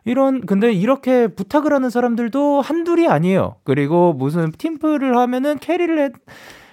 [0.05, 3.57] 이런 근데 이렇게 부탁을 하는 사람들도 한둘이 아니에요.
[3.65, 6.11] 그리고 무슨 팀플을 하면은 캐리를 해,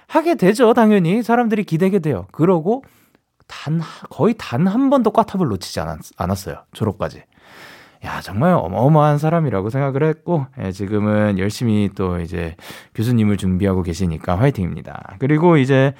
[0.06, 0.74] 하게 되죠.
[0.74, 2.26] 당연히 사람들이 기대게 돼요.
[2.32, 2.84] 그러고
[3.48, 6.56] 단 거의 단 한 번도 꽈탑을 놓치지 않았, 않았어요.
[6.72, 7.24] 졸업까지.
[8.04, 12.56] 야, 정말 어마어마한 사람이라고 생각을 했고, 예, 지금은 열심히 또 이제
[12.96, 15.16] 교수님을 준비하고 계시니까 화이팅입니다.
[15.20, 15.94] 그리고 이제,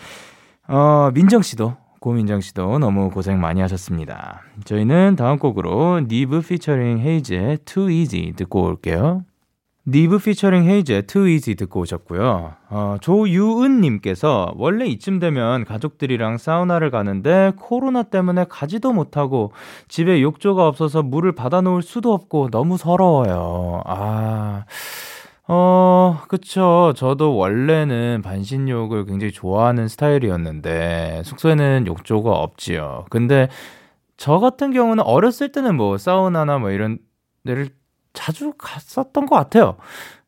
[0.66, 4.42] 어, 민정 씨도, 고민정 씨도 너무 고생 많이 하셨습니다.
[4.64, 9.22] 저희는 다음 곡으로 니브 피처링 헤이즈의 Too Easy 듣고 올게요.
[9.86, 12.52] 니브 피처링 헤이즈의 Too Easy 듣고 오셨고요.
[12.70, 19.52] 어, 조유은님께서 원래 이쯤 되면 가족들이랑 사우나를 가는데 코로나 때문에 가지도 못하고
[19.88, 23.82] 집에 욕조가 없어서 물을 받아놓을 수도 없고 너무 서러워요.
[23.86, 24.64] 아,
[25.48, 26.92] 어, 그쵸.
[26.96, 33.06] 저도 원래는 반신욕을 굉장히 좋아하는 스타일이었는데 숙소에는 욕조가 없지요.
[33.10, 33.48] 근데
[34.16, 36.98] 저 같은 경우는 어렸을 때는 뭐 사우나나 뭐 이런
[37.44, 37.70] 데를
[38.12, 39.76] 자주 갔었던 것 같아요.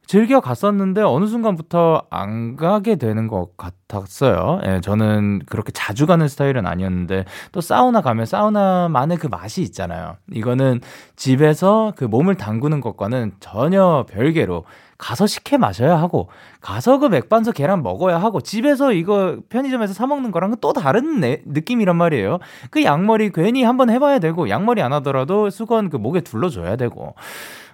[0.07, 4.61] 즐겨 갔었는데 어느 순간부터 안 가게 되는 것 같았어요.
[4.67, 10.17] 예, 저는 그렇게 자주 가는 스타일은 아니었는데 또 사우나 가면 사우나만의 그 맛이 있잖아요.
[10.33, 10.81] 이거는
[11.17, 14.65] 집에서 그 몸을 담그는 것과는 전혀 별개로
[14.99, 16.29] 가서 식혜 마셔야 하고
[16.61, 21.43] 가서 그 맥반석 계란 먹어야 하고 집에서 이거 편의점에서 사 먹는 거랑은 또 다른 내,
[21.47, 22.39] 느낌이란 말이에요.
[22.71, 27.15] 그 양머리 괜히 한번 해봐야 되고 양머리 안 하더라도 수건 그 목에 둘러줘야 되고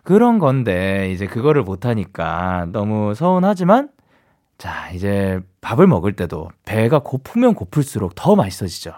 [0.03, 3.91] 그런 건데 이제 그거를 못 하니까 너무 서운하지만
[4.59, 8.93] 자 이제 밥을 먹을 때도 배가 고프면 고플수록 더 맛있어지죠.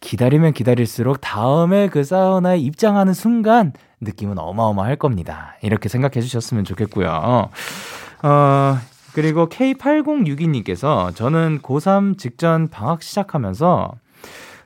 [0.00, 5.56] 기다리면 기다릴수록 다음에 그 사우나에 입장하는 순간 느낌은 어마어마할 겁니다.
[5.62, 7.50] 이렇게 생각해 주셨으면 좋겠고요.
[8.22, 8.78] 어,
[9.12, 13.92] 그리고 K8062님께서 저는 고3 직전 방학 시작하면서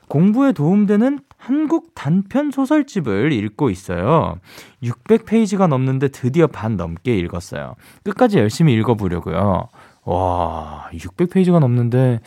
[0.07, 4.37] 공부에 도움되는 한국 단편 소설집을 읽고 있어요.
[4.83, 7.75] 600페이지가 넘는데 드디어 반 넘게 읽었어요.
[8.03, 9.67] 끝까지 열심히 읽어보려고요.
[10.05, 12.19] 와, 600페이지가 넘는데,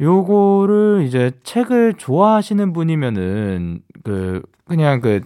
[0.00, 5.20] 요거를 이제 책을 좋아하시는 분이면은, 그, 그냥 그,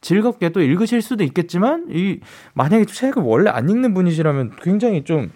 [0.00, 2.20] 즐겁게 또 읽으실 수도 있겠지만, 이,
[2.54, 5.30] 만약에 책을 원래 안 읽는 분이시라면 굉장히 좀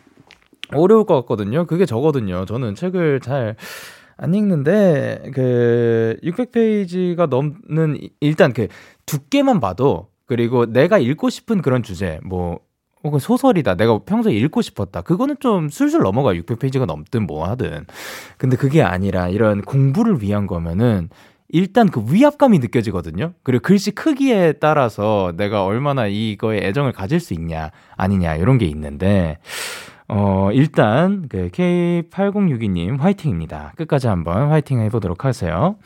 [0.72, 1.66] 어려울 것 같거든요.
[1.66, 2.44] 그게 저거든요.
[2.46, 3.56] 저는 책을 잘,
[4.16, 8.68] 안 읽는데 그 600페이지가 넘는 일단 그
[9.06, 12.60] 두께만 봐도 그리고 내가 읽고 싶은 그런 주제 뭐
[13.04, 13.76] 혹은 소설이다.
[13.76, 15.02] 내가 평소에 읽고 싶었다.
[15.02, 16.32] 그거는 좀 술술 넘어가.
[16.32, 17.84] 600페이지가 넘든 뭐 하든.
[18.38, 21.10] 근데 그게 아니라 이런 공부를 위한 거면은
[21.50, 23.34] 일단 그 위압감이 느껴지거든요.
[23.42, 29.38] 그리고 글씨 크기에 따라서 내가 얼마나 이거에 애정을 가질 수 있냐, 아니냐, 이런 게 있는데,
[30.08, 33.74] 어, 일단, 그, K8062님, 화이팅입니다.
[33.76, 35.76] 끝까지 한번 화이팅 해보도록 하세요.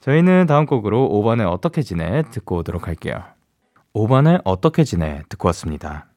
[0.00, 2.22] 저희는 다음 곡으로 5번에 어떻게 지내?
[2.30, 3.22] 듣고 오도록 할게요.
[3.94, 5.22] 5번에 어떻게 지내?
[5.28, 6.11] 듣고 왔습니다.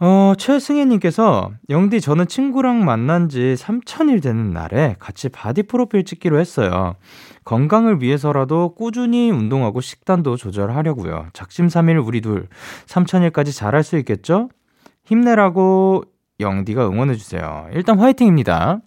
[0.00, 6.94] 어, 최승혜님께서, 영디, 저는 친구랑 만난 지 3천일 되는 날에 같이 바디 프로필 찍기로 했어요.
[7.44, 11.30] 건강을 위해서라도 꾸준히 운동하고 식단도 조절하려고요.
[11.32, 12.46] 작심삼일 우리 둘,
[12.86, 14.50] 3천일까지 잘할 수 있겠죠?
[15.04, 16.04] 힘내라고
[16.38, 17.70] 영디가 응원해주세요.
[17.72, 18.78] 일단 화이팅입니다.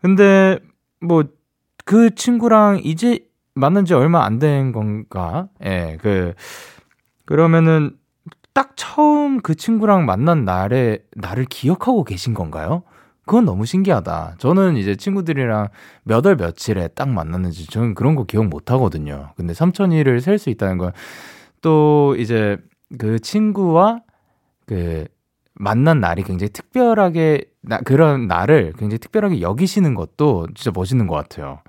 [0.00, 0.58] 근데,
[1.00, 1.22] 뭐,
[1.84, 3.20] 그 친구랑 이제
[3.54, 5.46] 만난 지 얼마 안 된 건가?
[5.64, 6.34] 예, 그,
[7.26, 7.92] 그러면은,
[8.54, 12.82] 딱 처음 그 친구랑 만난 날에, 나를 기억하고 계신 건가요?
[13.24, 14.34] 그건 너무 신기하다.
[14.38, 15.68] 저는 이제 친구들이랑
[16.04, 19.30] 몇 월 며칠에 딱 만났는지 저는 그런 거 기억 못 하거든요.
[19.36, 20.92] 근데 3천일을 셀수 있다는 건
[21.62, 22.56] 또 이제
[22.98, 24.00] 그 친구와
[24.66, 25.06] 그
[25.54, 31.60] 만난 날이 굉장히 특별하게 나, 그런 날을 굉장히 특별하게 여기시는 것도 진짜 멋있는 것 같아요.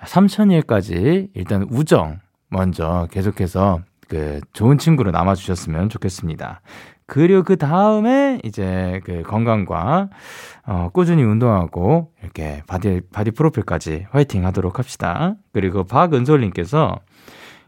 [0.00, 3.80] 3천일까지 일단 우정 먼저 계속해서
[4.12, 6.60] 그 좋은 친구로 남아 주셨으면 좋겠습니다.
[7.06, 10.10] 그리고 그 다음에 이제 그 건강과
[10.66, 15.36] 어, 꾸준히 운동하고 이렇게 바디 바디 프로필까지 화이팅 하도록 합시다.
[15.52, 16.96] 그리고 박은솔 님께서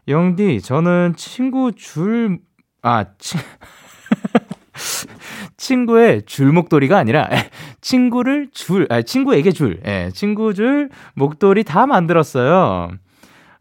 [0.07, 2.39] 영디 저는 친구 줄
[2.85, 3.41] 아 친
[5.57, 7.27] 친구의 줄 목도리가 아니라
[7.81, 12.91] 친구를 줄, 아 친구에게 줄, 예, 친구 줄 목도리 다 만들었어요.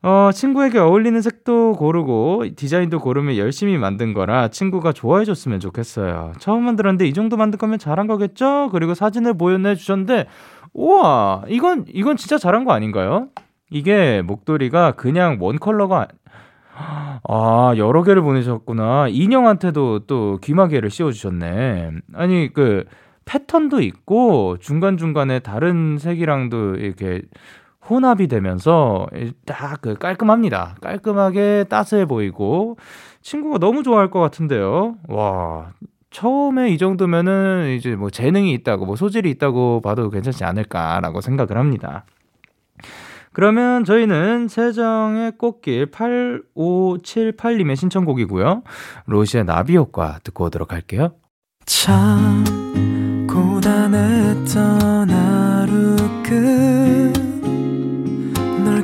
[0.07, 6.33] 어, 친구에게 어울리는 색도 고르고 디자인도 고르면 열심히 만든 거라 친구가 좋아해 줬으면 좋겠어요.
[6.41, 8.69] 처음 만들었는데 이 정도 만든 거면 잘한 거겠죠?
[8.71, 10.27] 그리고 사진을 보여내 주셨는데
[10.75, 13.29] 우와, 이건 이건 진짜 잘한 거 아닌가요?
[13.71, 16.09] 이게 목도리가 그냥 원 컬러가
[17.27, 19.09] 아, 여러 개를 보내셨구나.
[19.09, 21.93] 인형한테도 또 귀마개를 씌워 주셨네.
[22.13, 22.85] 아니, 그,
[23.25, 27.23] 패턴도 있고, 중간중간에 다른 색이랑도 이렇게
[27.89, 29.07] 혼합이 되면서
[29.47, 30.76] 딱 그 깔끔합니다.
[30.80, 32.78] 깔끔하게 따스해 보이고,
[33.22, 34.97] 친구가 너무 좋아할 것 같은데요.
[35.09, 35.72] 와,
[36.11, 42.05] 처음에 이 정도면은 이제 뭐 재능이 있다고, 뭐 소질이 있다고 봐도 괜찮지 않을까라고 생각을 합니다.
[43.32, 48.62] 그러면 저희는 세정의 꽃길 8578님의 신청곡이고요.
[49.07, 51.14] 로시의 나비 효과 듣고 오도록 할게요.
[51.66, 52.45] 참
[53.28, 55.11] 고단했던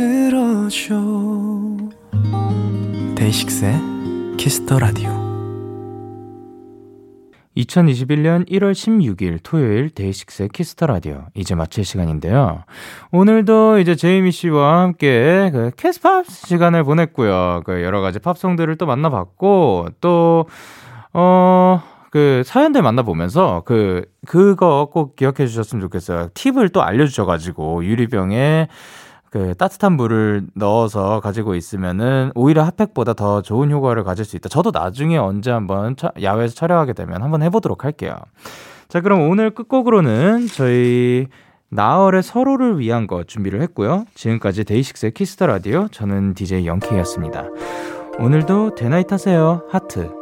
[0.00, 0.94] 들어줘
[3.16, 5.10] 데이식스의 키스터 라디오
[7.54, 12.64] 2021년 1월 16일 토요일 데이식스의 키스터 라디오 이제 마칠 시간인데요.
[13.12, 17.60] 오늘도 이제 제이미 씨와 함께 그 캐스팝 시간을 보냈고요.
[17.66, 20.46] 그 여러 가지 팝송들을 또 만나봤고 또
[21.12, 21.82] 어.
[22.10, 26.30] 그 사연들 만나보면서 그 그거 꼭 기억해 주셨으면 좋겠어요.
[26.34, 28.66] 팁을 또 알려주셔가지고 유리병에
[29.30, 34.48] 그 따뜻한 물을 넣어서 가지고 있으면은 오히려 핫팩보다 더 좋은 효과를 가질 수 있다.
[34.48, 38.16] 저도 나중에 언제 한번 차, 야외에서 촬영하게 되면 한번 해보도록 할게요.
[38.88, 41.28] 자, 그럼 오늘 끝곡으로는 저희
[41.68, 44.04] 나얼의 서로를 위한 것 준비를 했고요.
[44.14, 47.46] 지금까지 데이식스의 키스터 라디오 저는 DJ 영케이였습니다.
[48.18, 49.62] 오늘도 대나잇 하세요.
[49.70, 50.19] 하트.